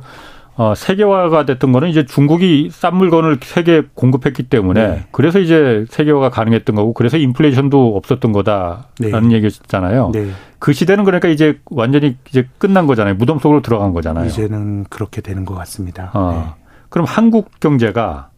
[0.56, 5.04] 어, 세계화가 됐던 거는 이제 중국이 싼 물건을 세계에 공급했기 때문에 네.
[5.12, 9.36] 그래서 이제 세계화가 가능했던 거고 그래서 인플레이션도 없었던 거다라는 네.
[9.36, 10.12] 얘기였잖아요.
[10.14, 10.30] 네.
[10.60, 13.16] 그 시대는 그러니까 이제 완전히 이제 끝난 거잖아요.
[13.16, 14.28] 무덤 속으로 들어간 거잖아요.
[14.28, 16.12] 이제는 그렇게 되는 것 같습니다.
[16.14, 16.32] 어.
[16.56, 16.64] 네.
[16.90, 18.30] 그럼 한국 경제가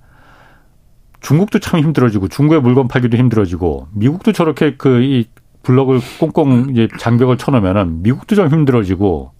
[1.20, 5.26] 중국도 참 힘들어지고 중국의 물건 팔기도 힘들어지고 미국도 저렇게 그 이
[5.66, 9.32] 블럭을 꽁꽁 이제 장벽을 쳐놓으면은 미국도 좀 힘들어지고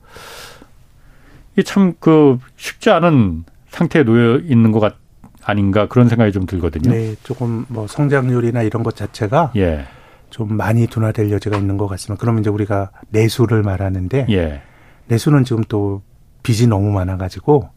[1.56, 4.96] 이게 참그 쉽지 않은 상태에 놓여 있는 것 같,
[5.44, 6.92] 아닌가 그런 생각이 좀 들거든요.
[6.92, 9.86] 네, 조금 뭐 성장률이나 이런 것 자체가 예.
[10.32, 12.20] 좀 많이 둔화될 여지가 있는 것 같습니다.
[12.20, 14.62] 그러면 이제 우리가 내수를 말하는데 예.
[15.08, 16.02] 내수는 지금 또
[16.42, 17.70] 빚이 너무 많아가지고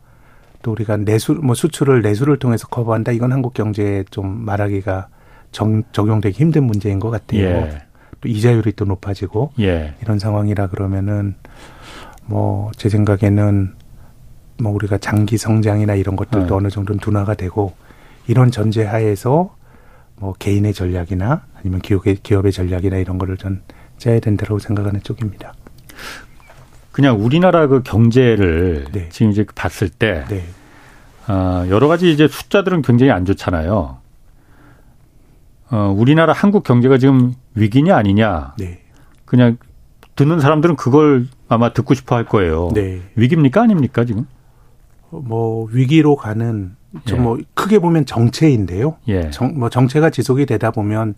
[0.63, 5.09] 또 우리가 내수 뭐 수출을 내수를 통해서 커버한다 이건 한국 경제에 좀 말하기가
[5.53, 7.43] 정, 적용되기 힘든 문제인 것 같아요.
[7.43, 7.83] 예.
[8.21, 9.95] 또 이자율이 또 높아지고 예.
[10.03, 11.37] 이런 상황이라 그러면은
[12.29, 13.75] 뭐 제 생각에는
[14.61, 16.55] 뭐 우리가 장기 성장이나 이런 것들도 네.
[16.55, 17.75] 어느 정도는 둔화가 되고
[18.27, 19.55] 이런 전제 하에서
[20.17, 23.63] 뭐 개인의 전략이나 아니면 기업의 기업의 전략이나 이런 거를 전
[23.99, 25.55] 짜야 된다고 생각하는 쪽입니다.
[26.93, 29.09] 그냥 우리나라 그 경제를 네.
[29.11, 30.45] 지금 이제 봤을 때 네.
[31.29, 33.99] 어, 여러 가지 이제 숫자들은 굉장히 안 좋잖아요.
[35.71, 38.55] 어, 우리나라 한국 경제가 지금 위기냐 아니냐.
[38.59, 38.83] 네.
[39.25, 39.59] 그냥
[40.19, 42.71] 듣는 사람들은 그걸 아마 듣고 싶어 할 거예요.
[42.75, 43.01] 네.
[43.15, 44.27] 위기입니까 아닙니까 지금?
[45.11, 47.45] 뭐 위기로 가는 좀뭐 예.
[47.55, 48.97] 크게 보면 정체인데요.
[49.07, 49.31] 예.
[49.31, 51.15] 정, 뭐 정체가 지속이 되다 보면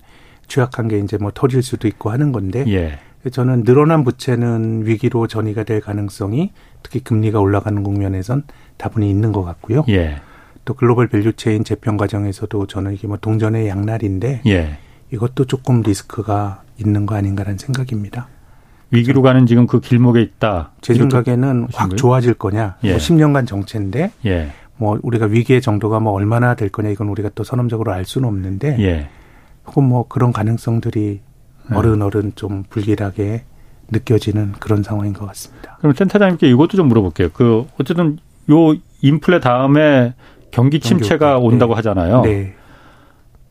[0.49, 2.99] 취약한 게 이제 뭐 터질 수도 있고 하는 건데 예.
[3.31, 8.45] 저는 늘어난 부채는 위기로 전이가 될 가능성이 특히 금리가 올라가는 국면에선
[8.77, 9.83] 다분히 있는 것 같고요.
[9.89, 10.21] 예.
[10.67, 14.79] 또 global value chain 재편 과정에서도 저는 이게 뭐 동전의 양날인데 예.
[15.11, 18.29] 이것도 조금 리스크가 있는 거 아닌가라는 생각입니다.
[18.91, 20.73] 위기로 가는 지금 그 길목에 있다.
[20.81, 22.77] 제 생각에는 확 좋아질 거냐.
[22.81, 22.91] 뭐 예.
[22.91, 24.51] 뭐 10년간 정체인데 예.
[24.77, 28.77] 뭐 우리가 위기의 정도가 뭐 얼마나 될 거냐 이건 우리가 또 선언적으로 알 수는 없는데
[28.81, 29.09] 예.
[29.67, 31.21] 혹은 뭐 그런 가능성들이
[31.71, 31.77] 네.
[31.77, 33.45] 어른 어른 좀 불길하게
[33.93, 35.77] 느껴지는 그런 상황인 것 같습니다.
[35.79, 37.29] 그럼 센터장님께 이것도 좀 물어볼게요.
[37.33, 38.19] 그 어쨌든
[38.51, 40.15] 요 인플레 다음에
[40.51, 41.77] 경기 침체가 경기 온다고 네.
[41.77, 42.23] 하잖아요.
[42.23, 42.55] 네.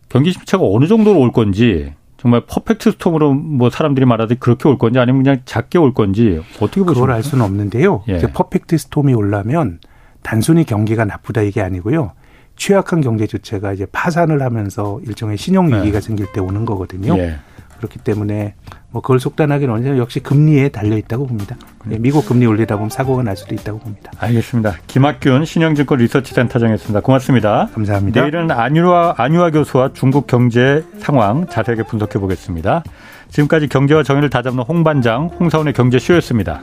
[0.10, 5.00] 경기 침체가 어느 정도로 올 건지 정말 퍼펙트 스톰으로 뭐 사람들이 말하듯 그렇게 올 건지
[5.00, 6.94] 아니면 그냥 작게 올 건지 어떻게 보십니까?
[6.94, 8.04] 그걸 알 수는 없는데요.
[8.10, 8.20] 예.
[8.20, 9.80] 퍼펙트 스톰이 올라면
[10.22, 12.12] 단순히 경기가 나쁘다 이게 아니고요.
[12.58, 16.02] 취약한 경제 주체가 이제 파산을 하면서 일종의 신용 위기가 네.
[16.02, 17.18] 생길 때 오는 거거든요.
[17.18, 17.38] 예.
[17.80, 18.54] 그렇기 때문에
[18.92, 21.56] 뭐 그걸 속단하기는 언제나 역시 금리에 달려 있다고 봅니다.
[21.86, 24.12] 네, 미국 금리 올리다 보면 사고가 날 수도 있다고 봅니다.
[24.20, 24.76] 알겠습니다.
[24.88, 27.02] 김학균 신영증권 리서치센터장이었습니다.
[27.02, 27.70] 고맙습니다.
[27.74, 28.22] 감사합니다.
[28.22, 32.84] 내일은 안유아 안유아 교수와 중국 경제 상황 자세하게 분석해 보겠습니다.
[33.30, 36.62] 지금까지 경제와 정의를 다잡는 홍반장 홍사원의 경제쇼였습니다.